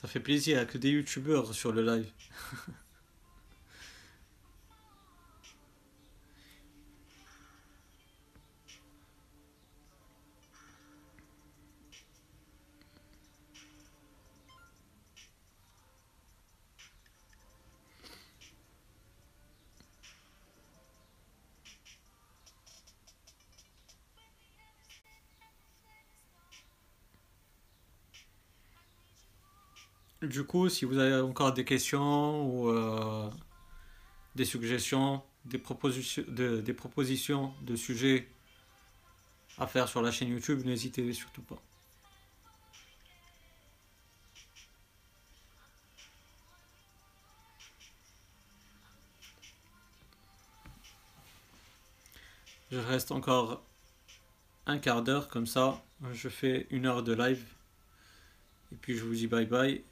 Ça 0.00 0.06
fait 0.06 0.20
plaisir, 0.20 0.64
que 0.68 0.78
des 0.78 0.90
youtubeurs 0.90 1.52
sur 1.52 1.72
le 1.72 1.82
live. 1.82 2.06
Du 30.28 30.44
coup, 30.44 30.68
si 30.68 30.84
vous 30.84 30.98
avez 30.98 31.22
encore 31.22 31.54
des 31.54 31.64
questions 31.64 32.44
ou 32.44 32.68
euh, 32.68 33.30
des 34.34 34.44
suggestions, 34.44 35.22
des 35.46 35.56
propositions, 35.56 36.22
de, 36.28 36.60
des 36.60 36.74
propositions 36.74 37.54
de 37.62 37.74
sujets 37.76 38.28
à 39.56 39.66
faire 39.66 39.88
sur 39.88 40.02
la 40.02 40.10
chaîne 40.10 40.28
YouTube, 40.28 40.66
n'hésitez 40.66 41.10
surtout 41.14 41.40
pas. 41.40 41.56
Je 52.70 52.76
reste 52.76 53.12
encore 53.12 53.62
un 54.66 54.78
quart 54.78 55.02
d'heure 55.02 55.28
comme 55.28 55.46
ça. 55.46 55.82
Je 56.12 56.28
fais 56.28 56.66
une 56.68 56.84
heure 56.84 57.02
de 57.02 57.14
live. 57.14 57.42
Et 58.72 58.76
puis 58.76 58.94
je 58.94 59.04
vous 59.04 59.14
dis 59.14 59.26
bye 59.26 59.46
bye. 59.46 59.82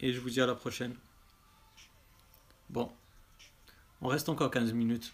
Et 0.00 0.12
je 0.12 0.20
vous 0.20 0.30
dis 0.30 0.40
à 0.40 0.46
la 0.46 0.54
prochaine. 0.54 0.94
Bon. 2.70 2.90
On 4.00 4.08
reste 4.08 4.28
encore 4.28 4.50
15 4.50 4.72
minutes. 4.72 5.12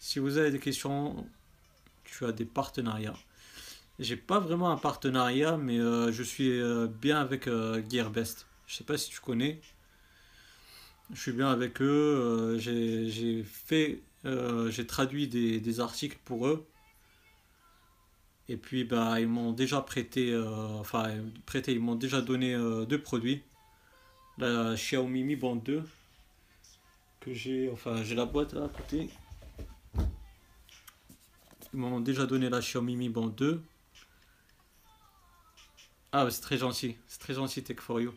Si 0.00 0.18
vous 0.18 0.38
avez 0.38 0.50
des 0.50 0.58
questions, 0.58 1.26
tu 2.04 2.24
as 2.24 2.32
des 2.32 2.44
partenariats. 2.44 3.14
J'ai 3.98 4.16
pas 4.16 4.40
vraiment 4.40 4.70
un 4.70 4.76
partenariat, 4.76 5.56
mais 5.56 5.78
euh, 5.78 6.10
je 6.10 6.22
suis 6.22 6.60
euh, 6.60 6.88
bien 6.88 7.20
avec 7.20 7.46
euh, 7.46 7.82
Gearbest. 7.88 8.46
Je 8.66 8.74
sais 8.74 8.84
pas 8.84 8.98
si 8.98 9.10
tu 9.10 9.20
connais. 9.20 9.60
Je 11.12 11.20
suis 11.20 11.32
bien 11.32 11.50
avec 11.50 11.80
eux. 11.82 12.56
j'ai 12.58 13.44
fait 13.44 14.00
j'ai 14.24 14.86
traduit 14.86 15.28
des, 15.28 15.80
articles 15.80 16.18
pour 16.24 16.46
eux. 16.46 16.66
Et 18.48 18.56
puis 18.56 18.84
bah 18.84 19.20
ils 19.20 19.28
m'ont 19.28 19.52
déjà 19.52 19.80
prêté, 19.80 20.32
euh, 20.32 20.66
enfin 20.80 21.10
prêté, 21.46 21.72
ils 21.72 21.80
m'ont 21.80 21.94
déjà 21.94 22.20
donné 22.20 22.54
euh, 22.54 22.84
deux 22.84 23.00
produits. 23.00 23.42
La 24.38 24.74
Xiaomi 24.74 25.22
Mi 25.24 25.36
Band 25.36 25.56
2 25.56 25.82
que 27.20 27.32
j'ai, 27.32 27.70
enfin 27.70 28.02
j'ai 28.02 28.14
la 28.14 28.24
boîte 28.24 28.52
là 28.52 28.64
à 28.64 28.68
côté. 28.68 29.10
Ils 31.72 31.78
m'ont 31.78 32.00
déjà 32.00 32.26
donné 32.26 32.50
la 32.50 32.60
Xiaomi 32.60 32.96
Mi 32.96 33.08
Band 33.08 33.28
2. 33.28 33.62
Ah 36.12 36.28
c'est 36.30 36.40
très 36.40 36.58
gentil, 36.58 36.96
c'est 37.06 37.20
très 37.20 37.34
gentil 37.34 37.62
Tech 37.62 37.78
for 37.80 38.00
You. 38.00 38.12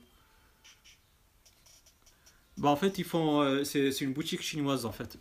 Bah 2.57 2.69
en 2.69 2.75
fait 2.75 2.97
ils 2.97 3.05
font, 3.05 3.63
c'est 3.63 4.01
une 4.01 4.13
boutique 4.13 4.41
chinoise 4.41 4.85
en 4.85 4.91
fait 4.91 5.19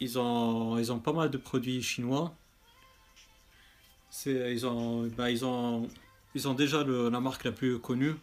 ils 0.00 0.18
ont, 0.18 0.78
ils 0.78 0.92
ont 0.92 0.98
pas 0.98 1.12
mal 1.12 1.30
de 1.30 1.38
produits 1.38 1.82
chinois. 1.82 2.34
Ils 4.26 4.66
ont, 4.66 5.06
bah, 5.08 5.30
ils, 5.30 5.44
ont, 5.44 5.88
déjà 6.54 6.84
la 6.84 7.20
marque 7.20 7.44
la 7.44 7.52
plus 7.52 7.78
connue, 7.78 8.14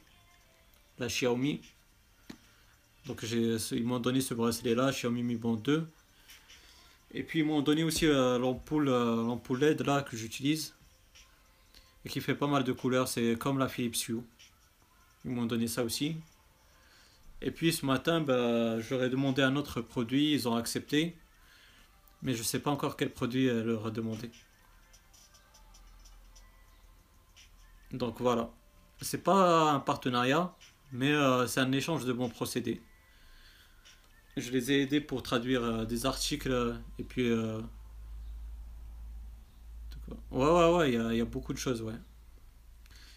la 0.99 1.07
Xiaomi. 1.07 1.61
Donc 3.07 3.23
ils 3.23 3.83
m'ont 3.83 3.99
donné 3.99 4.21
ce 4.21 4.33
bracelet 4.33 4.75
là, 4.75 4.91
Xiaomi 4.91 5.23
Mi 5.23 5.35
Band 5.35 5.55
2. 5.55 5.87
Et 7.13 7.23
puis 7.23 7.39
ils 7.39 7.45
m'ont 7.45 7.61
donné 7.61 7.83
aussi 7.83 8.05
euh, 8.05 8.39
l'ampoule 8.39 8.87
euh, 8.87 9.57
LED 9.59 9.81
là 9.85 10.01
que 10.01 10.15
j'utilise. 10.15 10.73
Et 12.05 12.09
qui 12.09 12.21
fait 12.21 12.35
pas 12.35 12.47
mal 12.47 12.63
de 12.63 12.71
couleurs, 12.71 13.07
c'est 13.07 13.37
comme 13.37 13.59
la 13.59 13.67
Philips 13.67 14.07
Hue. 14.07 14.21
Ils 15.25 15.31
m'ont 15.31 15.45
donné 15.45 15.67
ça 15.67 15.83
aussi. 15.83 16.15
Et 17.41 17.51
puis 17.51 17.73
ce 17.73 17.85
matin, 17.85 18.21
bah, 18.21 18.79
j'aurais 18.79 19.09
demandé 19.09 19.41
un 19.41 19.55
autre 19.55 19.81
produit, 19.81 20.33
ils 20.33 20.47
ont 20.47 20.55
accepté 20.55 21.15
mais 22.21 22.33
je 22.33 22.39
ne 22.39 22.43
sais 22.43 22.59
pas 22.59 22.71
encore 22.71 22.97
quel 22.97 23.09
produit 23.09 23.47
elle 23.47 23.65
leur 23.65 23.87
a 23.87 23.91
demandé. 23.91 24.29
Donc 27.93 28.21
voilà. 28.21 28.51
C'est 29.01 29.23
pas 29.23 29.71
un 29.71 29.79
partenariat, 29.79 30.55
mais 30.91 31.11
euh, 31.11 31.47
c'est 31.47 31.59
un 31.59 31.71
échange 31.71 32.05
de 32.05 32.13
bons 32.13 32.29
procédés. 32.29 32.81
Je 34.37 34.51
les 34.51 34.71
ai 34.71 34.81
aidés 34.83 35.01
pour 35.01 35.23
traduire 35.23 35.63
euh, 35.63 35.85
des 35.85 36.05
articles 36.05 36.77
et 36.99 37.03
puis. 37.03 37.29
Euh, 37.29 37.61
ouais, 40.31 40.45
ouais, 40.45 40.75
ouais, 40.75 40.91
il 40.93 41.17
y, 41.17 41.21
a 41.21 41.25
beaucoup 41.25 41.53
de 41.53 41.57
choses, 41.57 41.81
ouais. 41.81 41.95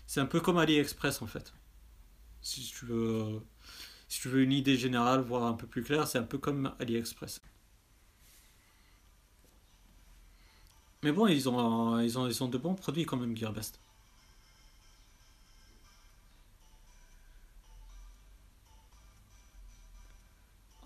C'est 0.07 0.21
un 0.21 0.27
peu 0.27 0.41
comme 0.41 0.59
AliExpress 0.59 1.23
en 1.23 1.27
fait. 1.27 1.55
Si 2.41 2.73
tu 2.73 2.87
veux, 2.87 3.43
une 4.43 4.53
idée 4.53 4.77
générale, 4.77 5.21
voir 5.21 5.45
un 5.45 5.55
peu 5.55 5.67
plus 5.67 5.83
clair, 5.83 6.07
c'est 6.07 6.19
un 6.19 6.25
peu 6.25 6.39
comme 6.39 6.75
AliExpress. 6.79 7.41
Mais 11.03 11.13
bon, 11.13 11.27
ils 11.27 11.49
ont, 11.49 12.01
ils 12.01 12.19
ont, 12.19 12.27
ils 12.27 12.43
ont 12.43 12.49
de 12.49 12.59
bons 12.59 12.75
produits 12.75 13.05
quand 13.05 13.17
même, 13.17 13.37
Gearbest. 13.37 13.81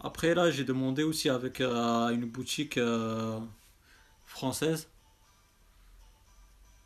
Après, 0.01 0.34
là, 0.34 0.51
j'ai 0.51 0.64
demandé 0.64 1.03
aussi 1.03 1.28
avec 1.28 1.61
euh, 1.61 2.09
une 2.11 2.26
boutique 2.26 2.78
euh, 2.78 3.40
française. 4.26 4.88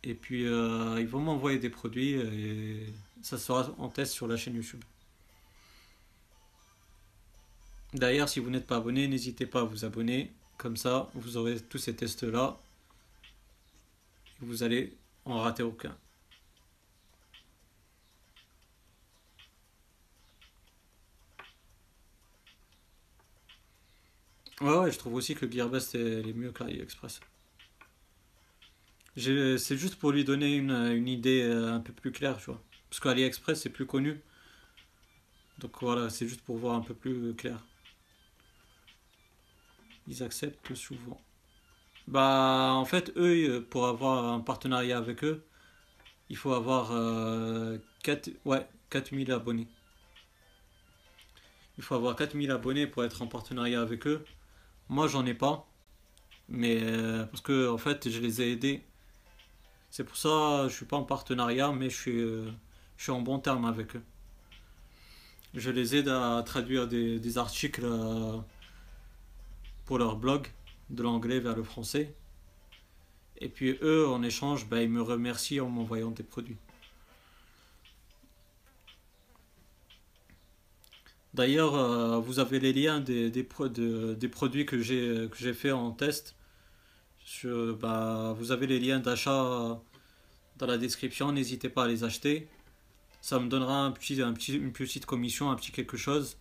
Et 0.05 0.15
puis, 0.15 0.47
euh, 0.47 0.97
ils 0.99 1.07
vont 1.07 1.21
m'envoyer 1.21 1.59
des 1.59 1.71
produits 1.71 2.13
et 2.13 2.93
ça 3.23 3.39
sera 3.39 3.71
en 3.79 3.89
test 3.89 4.13
sur 4.13 4.27
la 4.27 4.37
chaîne 4.37 4.57
YouTube. 4.57 4.83
D'ailleurs, 7.95 8.29
si 8.29 8.41
vous 8.41 8.51
n'êtes 8.51 8.67
pas 8.67 8.77
abonné, 8.77 9.07
n'hésitez 9.07 9.47
pas 9.47 9.61
à 9.61 9.65
vous 9.65 9.85
abonner. 9.85 10.33
Comme 10.57 10.77
ça, 10.77 11.11
vous 11.15 11.37
aurez 11.37 11.61
tous 11.61 11.79
ces 11.79 11.95
tests-là 11.95 12.59
vous 14.43 14.63
allez 14.63 14.97
en 15.25 15.41
rater 15.41 15.63
aucun. 15.63 15.97
Ouais, 24.63 24.79
ouais, 24.79 24.93
je 24.93 24.99
trouve 24.99 25.15
aussi 25.15 25.35
que 25.35 25.51
Gearbest 25.51 25.97
est, 25.97 26.33
mieux 26.35 26.53
qu'AliExpress. 26.53 27.19
C'est 29.17 29.77
juste 29.77 29.97
pour 29.97 30.13
lui 30.13 30.23
donner 30.23 30.55
une, 30.55 31.09
idée 31.09 31.43
euh, 31.43 31.75
un 31.75 31.81
peu 31.81 31.93
plus 31.93 32.13
claire, 32.13 32.39
tu 32.39 32.45
vois. 32.45 32.63
Parce 32.89 33.01
qu'AliExpress 33.01 33.61
c'est 33.63 33.71
plus 33.71 33.87
connu. 33.87 34.21
Donc 35.59 35.83
voilà, 35.83 36.11
c'est 36.11 36.29
juste 36.29 36.43
pour 36.43 36.59
voir 36.59 36.77
un 36.77 36.81
peu 36.81 36.95
plus 36.95 37.35
clair. 37.35 37.67
Ils 40.07 40.23
acceptent 40.23 40.75
souvent. 40.77 41.21
Bah, 42.07 42.71
en 42.75 42.85
fait, 42.85 43.13
eux, 43.17 43.67
pour 43.69 43.89
avoir 43.89 44.33
un 44.33 44.41
partenariat 44.41 44.99
avec 44.99 45.25
eux, 45.25 45.45
il 46.29 46.37
faut 46.37 46.53
avoir 46.53 46.89
4, 48.05 48.29
euh, 48.29 48.33
ouais, 48.45 48.69
4000 48.91 49.33
abonnés. 49.33 49.67
Il 51.79 51.83
faut 51.83 51.97
avoir 51.97 52.15
4000 52.15 52.53
abonnés 52.53 52.87
pour 52.87 53.05
être 53.05 53.23
en 53.23 53.27
partenariat 53.27 53.81
avec 53.81 54.07
eux. 54.07 54.25
Moi, 54.93 55.09
j'en 55.09 55.25
ai 55.25 55.33
pas. 55.33 55.67
Mais 56.51 56.79
euh, 56.83 57.25
parce 57.25 57.41
que, 57.41 57.71
en 57.71 57.79
fait, 57.79 58.11
je 58.11 58.21
les 58.21 58.43
ai 58.43 58.53
aidés. 58.53 58.83
C'est 59.91 60.05
pour 60.05 60.17
ça 60.19 60.69
je 60.69 60.75
suis 60.75 60.85
pas 60.85 60.99
en 60.99 61.03
partenariat, 61.05 61.73
mais 61.73 61.89
je 61.89 61.97
suis, 61.97 62.21
euh, 62.21 62.51
je 62.99 63.05
suis 63.05 63.13
en 63.13 63.23
bon 63.23 63.39
terme 63.39 63.65
avec 63.65 63.97
eux. 63.97 64.03
Je 65.55 65.71
les 65.71 65.97
aide 65.97 66.09
à 66.09 66.43
traduire 66.45 66.89
des, 66.89 67.39
articles 67.39 67.87
pour 69.87 69.99
leur 69.99 70.17
blog 70.17 70.49
de 70.91 71.03
l'anglais 71.03 71.41
vers 71.41 71.57
le 71.57 71.63
français. 71.63 72.15
Et 73.39 73.49
puis 73.49 73.79
eux, 73.83 74.07
en 74.09 74.23
échange, 74.23 74.69
ben, 74.69 74.81
ils 74.81 74.91
me 74.91 75.03
remercient 75.03 75.61
en 75.61 75.71
m'envoyant 75.71 76.11
des 76.11 76.23
produits. 76.23 76.59
D'ailleurs, 81.35 81.75
euh, 81.75 82.19
vous 82.19 82.39
avez 82.41 82.61
les 82.61 82.73
liens 82.73 83.01
des, 83.01 83.31
des, 83.31 83.43
produits 83.43 84.67
que 84.67 84.81
j'ai 84.83 85.55
fait 85.55 85.73
en 85.73 85.93
test. 85.93 86.37
Bah, 87.45 88.35
vous 88.39 88.53
avez 88.53 88.67
les 88.67 88.79
liens 88.79 88.99
d'achat 89.01 89.81
dans 90.59 90.67
la 90.67 90.79
description, 90.79 91.33
n'hésitez 91.33 91.69
pas 91.69 91.85
à 91.85 91.89
les 91.89 92.05
acheter. 92.05 92.49
Ça 93.21 93.39
me 93.39 93.49
donnera 93.49 93.85
un 93.85 93.93
petit, 93.93 94.21
un 94.23 94.33
petit, 94.33 94.57
une 94.57 94.73
petite 94.73 95.07
commission, 95.07 95.51
un 95.51 95.57
petit 95.57 95.73
quelque 95.73 95.97
chose. 95.97 96.37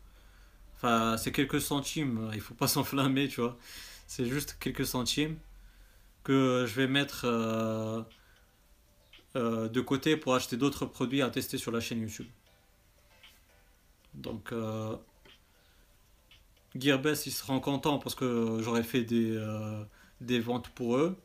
Enfin, 0.75 1.15
c'est 1.17 1.31
quelques 1.31 1.61
centimes, 1.61 2.29
il 2.33 2.41
faut 2.41 2.55
pas 2.55 2.67
s'enflammer, 2.75 3.27
tu 3.27 3.41
vois. 3.41 3.57
C'est 4.07 4.25
juste 4.25 4.57
quelques 4.59 4.85
centimes 4.85 5.37
que 6.23 6.65
je 6.67 6.75
vais 6.75 6.87
mettre 6.87 7.25
euh, 7.25 8.01
euh, 9.35 9.69
de 9.69 9.81
côté 9.81 10.17
pour 10.17 10.35
acheter 10.35 10.57
d'autres 10.57 10.85
produits 10.85 11.21
à 11.21 11.29
tester 11.29 11.57
sur 11.57 11.71
la 11.71 11.79
chaîne 11.79 12.01
YouTube. 12.01 12.27
Donc 14.13 14.51
euh, 14.51 14.95
Gearbest 16.75 17.25
ils 17.27 17.31
seront 17.31 17.59
contents 17.59 17.99
parce 17.99 18.15
que 18.15 18.59
j'aurais 18.61 18.83
fait 18.83 19.03
des, 19.03 19.37
des 20.21 20.39
ventes 20.39 20.69
pour 20.69 20.97
eux. 20.97 21.17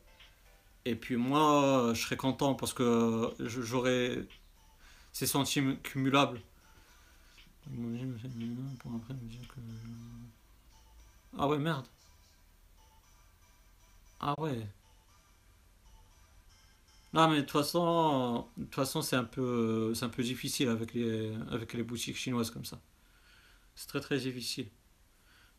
Et 0.85 0.95
puis 0.95 1.17
moi 1.17 1.91
je 1.93 2.01
serais 2.01 2.17
content 2.17 2.55
parce 2.55 2.73
que 2.73 3.33
j'aurai 3.39 4.27
ces 5.13 5.27
centimes 5.27 5.77
cumulables. 5.81 6.41
Ah 11.37 11.47
ouais 11.47 11.57
merde. 11.59 11.85
Ah 14.19 14.33
ouais. 14.39 14.67
Non, 17.13 17.27
mais 17.29 17.37
de 17.37 17.41
toute 17.41 17.51
façon, 17.51 18.47
de 18.57 18.65
toute 18.65 18.75
façon, 18.75 19.01
c'est 19.01 19.15
un 19.15 19.23
peu, 19.23 19.93
un 20.01 20.09
peu 20.09 20.23
difficile 20.23 20.69
avec 20.69 20.93
les, 20.93 21.33
avec 21.51 21.73
les 21.73 21.83
boutiques 21.83 22.17
chinoises 22.17 22.51
comme 22.51 22.65
ça. 22.65 22.81
C'est 23.75 23.87
très 23.87 24.01
très 24.01 24.19
difficile. 24.19 24.69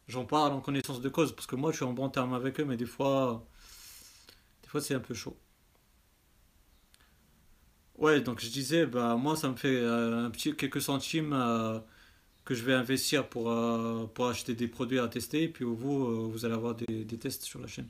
J'en 0.09 0.25
parle 0.25 0.53
en 0.55 0.61
connaissance 0.61 1.01
de 1.01 1.09
cause 1.09 1.33
parce 1.35 1.47
que 1.47 1.57
moi, 1.57 1.71
je 1.71 1.77
suis 1.77 1.85
en 1.85 1.93
bon 1.93 2.09
terme 2.11 2.35
avec 2.35 2.59
eux, 2.61 2.65
mais 2.65 2.77
des 2.77 2.87
fois, 2.87 3.47
des 4.63 4.69
fois, 4.69 4.81
c'est 4.81 4.95
un 4.95 5.01
peu 5.01 5.15
chaud. 5.15 5.37
Ouais, 7.97 8.21
donc 8.21 8.41
je 8.41 8.49
disais, 8.49 8.87
bah 8.87 9.17
moi, 9.17 9.35
ça 9.37 9.49
me 9.51 9.57
fait 9.57 9.77
euh, 9.77 10.25
un 10.27 10.31
petit 10.31 10.55
quelques 10.55 10.81
centimes 10.81 11.33
euh, 11.33 11.81
que 12.45 12.55
je 12.55 12.65
vais 12.65 12.75
investir 12.75 13.29
pour, 13.29 13.51
euh, 13.51 14.07
pour 14.07 14.29
acheter 14.29 14.55
des 14.55 14.69
produits 14.69 14.99
à 15.01 15.09
tester, 15.09 15.45
et 15.45 15.49
puis 15.49 15.65
vous, 15.65 16.31
vous 16.31 16.45
allez 16.45 16.55
avoir 16.55 16.75
des, 16.77 17.05
des 17.05 17.19
tests 17.19 17.45
sur 17.45 17.61
la 17.61 17.67
chaîne. 17.69 17.89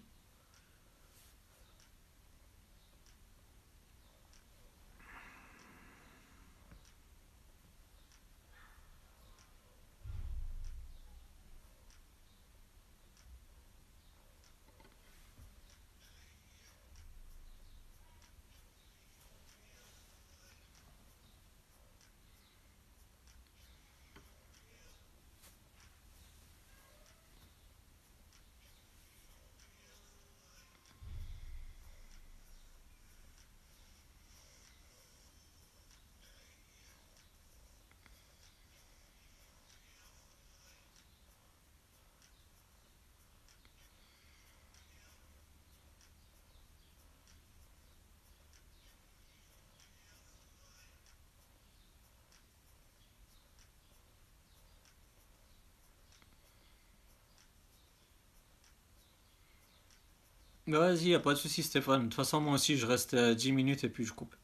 Vas-y, 60.68 61.08
y 61.08 61.14
a 61.16 61.18
pas 61.18 61.32
de 61.34 61.38
souci, 61.38 61.64
Stéphane. 61.64 62.02
De 62.02 62.04
toute 62.04 62.14
façon, 62.14 62.40
moi 62.40 62.52
aussi, 62.54 62.76
je 62.76 62.86
reste 62.86 63.14
euh, 63.14 63.34
10 63.34 63.50
minutes 63.50 63.82
et 63.82 63.88
puis 63.88 64.04
je 64.04 64.12
coupe. 64.12 64.36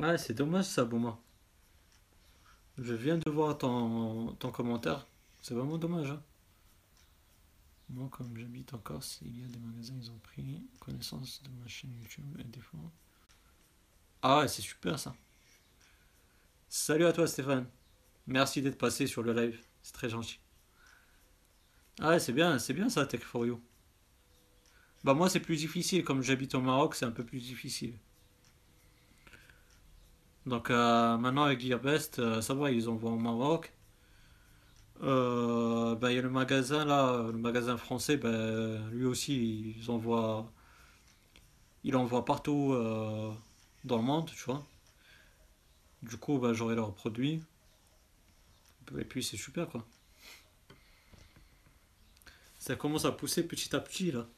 Ouais, 0.00 0.18
c'est 0.18 0.34
dommage 0.34 0.64
ça, 0.64 0.84
Bouma. 0.84 1.16
Je 2.78 2.94
viens 2.94 3.16
de 3.16 3.30
voir 3.30 3.56
ton, 3.58 4.34
ton 4.40 4.50
commentaire. 4.50 5.06
C'est 5.40 5.54
vraiment 5.54 5.78
dommage, 5.78 6.10
hein. 6.10 6.20
Moi, 7.90 8.08
comme 8.10 8.34
j'habite 8.38 8.72
en 8.72 8.78
Corse, 8.78 9.18
il 9.20 9.38
y 9.38 9.44
a 9.44 9.48
des 9.48 9.58
magasins, 9.58 9.92
ils 10.00 10.10
ont 10.10 10.18
pris 10.22 10.66
connaissance 10.80 11.42
de 11.42 11.50
ma 11.50 11.68
chaîne 11.68 11.92
YouTube 12.00 12.38
et 12.40 12.44
des 12.44 12.60
fois. 12.60 12.80
Ah 14.22 14.38
ouais, 14.40 14.48
c'est 14.48 14.62
super 14.62 14.98
ça. 14.98 15.14
Salut 16.70 17.04
à 17.04 17.12
toi, 17.12 17.26
Stéphane. 17.26 17.66
Merci 18.26 18.62
d'être 18.62 18.78
passé 18.78 19.06
sur 19.06 19.22
le 19.22 19.32
live. 19.32 19.60
C'est 19.82 19.92
très 19.92 20.08
gentil. 20.08 20.38
Ah 22.00 22.10
ouais, 22.10 22.18
c'est 22.18 22.32
bien, 22.32 22.58
c'est 22.58 22.74
bien 22.74 22.88
ça, 22.88 23.06
Tech 23.06 23.20
for 23.20 23.46
You. 23.46 23.60
Bah 25.04 25.14
moi, 25.14 25.28
c'est 25.28 25.40
plus 25.40 25.56
difficile. 25.56 26.04
Comme 26.04 26.22
j'habite 26.22 26.54
au 26.54 26.60
Maroc, 26.60 26.94
c'est 26.94 27.04
un 27.06 27.10
peu 27.10 27.24
plus 27.24 27.40
difficile. 27.40 27.94
Donc 30.46 30.70
euh, 30.70 31.16
maintenant, 31.18 31.44
avec 31.44 31.60
Gearbest, 31.60 32.18
euh, 32.18 32.40
ça 32.40 32.54
va, 32.54 32.70
ils 32.70 32.88
envoient 32.88 33.12
au 33.12 33.18
Maroc. 33.18 33.72
Euh, 35.02 35.94
bah, 35.96 36.12
il 36.12 36.16
y 36.16 36.18
a 36.18 36.22
le 36.22 36.30
magasin 36.30 36.84
là, 36.84 37.26
le 37.30 37.38
magasin 37.38 37.76
français, 37.76 38.16
bah, 38.16 38.78
lui 38.92 39.06
aussi, 39.06 39.74
ils 39.78 39.90
envoient, 39.90 40.50
il 41.84 41.96
envoie 41.96 42.24
partout 42.24 42.74
dans 43.84 43.96
le 43.96 44.02
monde, 44.02 44.30
tu 44.34 44.44
vois. 44.44 44.64
Du 46.02 46.16
coup, 46.16 46.38
bah, 46.38 46.52
j'aurai 46.52 46.74
leurs 46.74 46.94
produits. 46.94 47.42
Et 48.98 49.04
puis 49.04 49.22
c'est 49.22 49.36
super 49.36 49.68
quoi. 49.68 49.86
Ça 52.58 52.76
commence 52.76 53.04
à 53.04 53.12
pousser 53.12 53.46
petit 53.46 53.74
à 53.74 53.80
petit 53.80 54.12
là. 54.12 54.28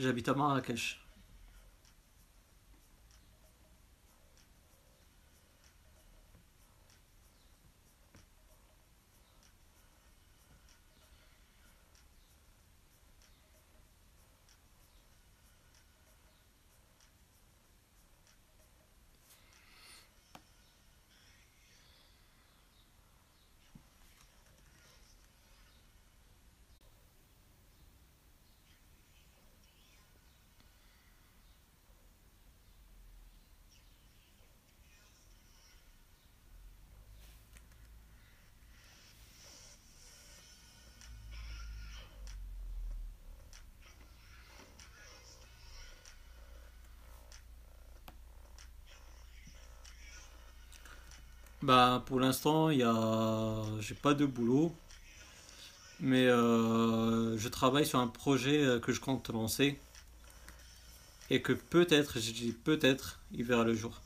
J'habite 0.00 0.30
à 0.30 0.34
Marrakech. 0.34 1.09
Bah 51.70 52.02
pour 52.04 52.18
l'instant, 52.18 52.70
il 52.70 52.80
y 52.80 53.80
j'ai 53.80 53.94
pas 53.94 54.12
de 54.12 54.26
boulot, 54.26 54.74
mais 56.00 56.26
euh, 56.26 57.38
je 57.38 57.48
travaille 57.48 57.86
sur 57.86 58.00
un 58.00 58.08
projet 58.08 58.64
euh, 58.64 58.80
que 58.80 58.90
je 58.90 58.98
compte 58.98 59.30
lancer 59.30 59.78
et 61.30 61.40
que 61.42 61.52
peut-être, 61.52 62.18
je 62.18 62.32
dis 62.32 62.50
peut-être, 62.64 63.20
il 63.30 63.44
verra 63.44 63.62
le 63.62 63.74
jour. 63.74 64.00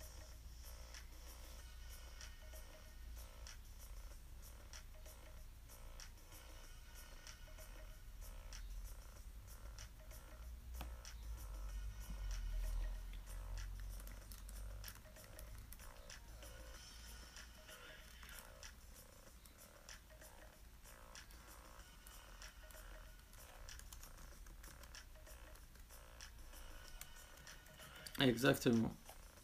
Exactement. 28.44 28.92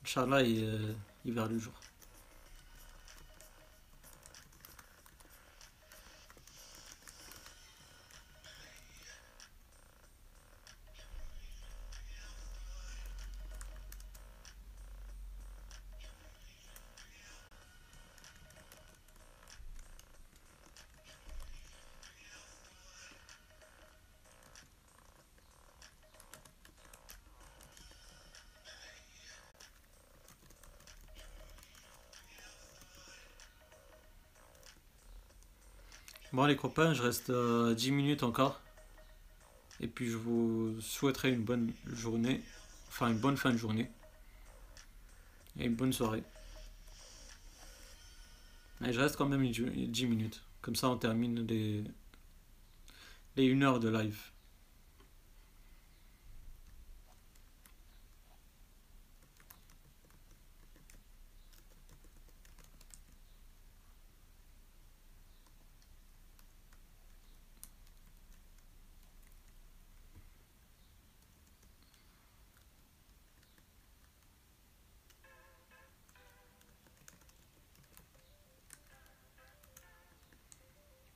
Inch'Allah, 0.05 0.43
il, 0.43 0.63
euh, 0.63 0.93
il 1.25 1.33
verra 1.33 1.49
le 1.49 1.59
jour. 1.59 1.73
Bon 36.33 36.47
les 36.47 36.55
copains, 36.55 36.95
je 36.95 37.03
reste 37.03 37.31
à 37.31 37.75
10 37.75 37.91
minutes 37.91 38.23
encore. 38.23 38.61
Et 39.81 39.89
puis 39.89 40.09
je 40.09 40.17
vous 40.17 40.81
souhaiterais 40.81 41.31
une 41.31 41.43
bonne 41.43 41.73
journée. 41.93 42.41
Enfin 42.87 43.09
une 43.09 43.19
bonne 43.19 43.37
fin 43.37 43.51
de 43.51 43.57
journée. 43.57 43.91
Et 45.59 45.65
une 45.65 45.75
bonne 45.75 45.93
soirée. 45.93 46.23
Et 48.87 48.93
je 48.93 49.01
reste 49.01 49.17
quand 49.17 49.27
même 49.27 49.45
10 49.51 50.07
minutes. 50.07 50.41
Comme 50.63 50.77
ça 50.77 50.89
on 50.89 50.97
termine 50.97 51.45
les, 51.49 51.83
les 53.35 53.53
1 53.53 53.63
heure 53.63 53.81
de 53.81 53.89
live. 53.89 54.21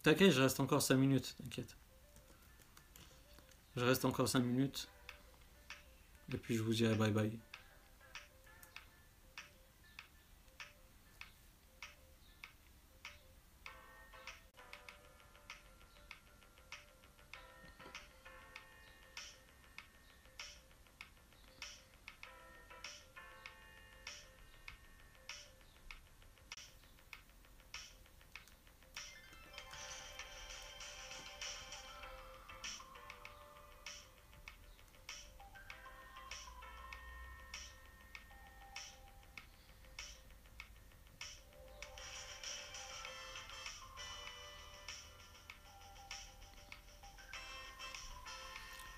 T'inquiète, 0.05 0.33
je 0.33 0.43
reste 0.43 0.61
encore 0.61 0.83
5 0.83 0.97
minutes, 0.97 1.35
t'inquiète. 1.43 1.79
Je 3.75 3.85
reste 3.87 4.05
encore 4.05 4.29
5 4.29 4.41
minutes. 4.41 4.87
Et 6.31 6.37
puis 6.37 6.57
je 6.57 6.63
vous 6.63 6.75
dirai 6.75 6.95
bye 6.95 7.11
bye. 7.11 7.33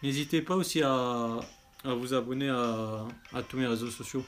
N'hésitez 0.06 0.40
pas 0.40 0.54
aussi 0.54 0.82
à, 0.84 1.40
vous 1.84 2.14
abonner 2.14 2.48
à 2.48 3.42
tous 3.48 3.56
mes 3.56 3.66
réseaux 3.66 3.90
sociaux. 3.90 4.24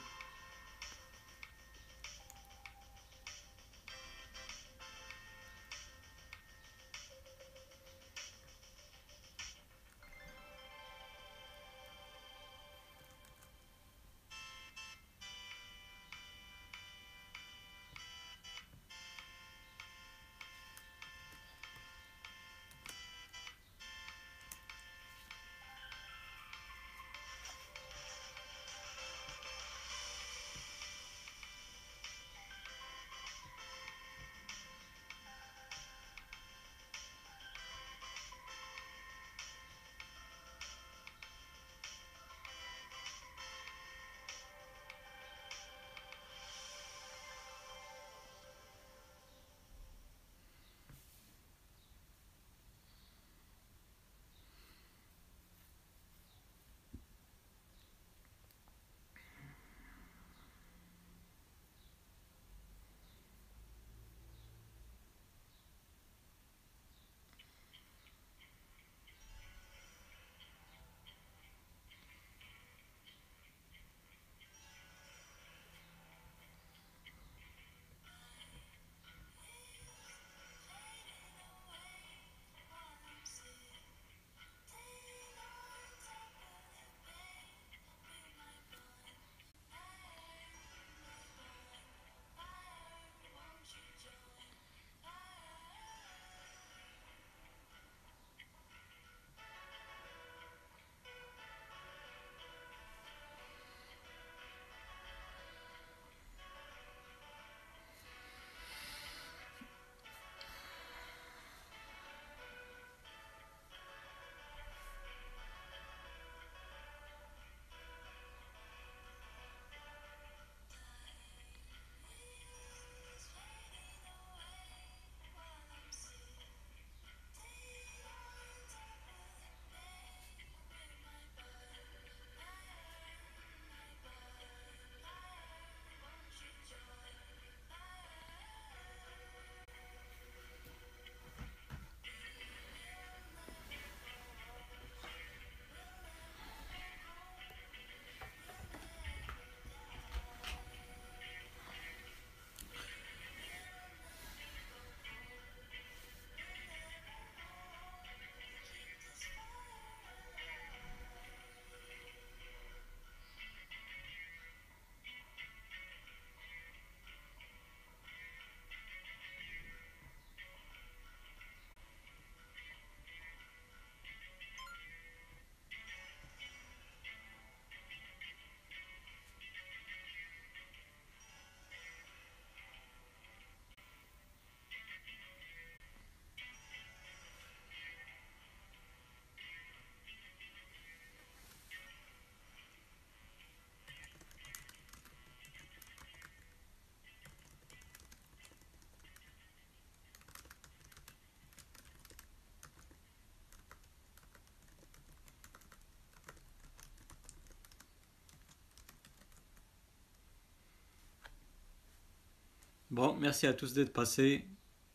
Bon, 212.89 213.15
merci 213.19 213.45
à 213.45 213.53
tous 213.53 213.73
d'être 213.73 213.93
passés 213.93 214.45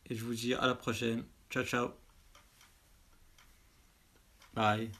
et 0.09 0.15
je 0.15 0.23
vous 0.23 0.33
dis 0.33 0.53
à 0.53 0.67
la 0.67 0.75
prochaine. 0.75 1.23
Ciao, 1.49 1.63
ciao. 1.63 1.89
Bye. 4.53 4.91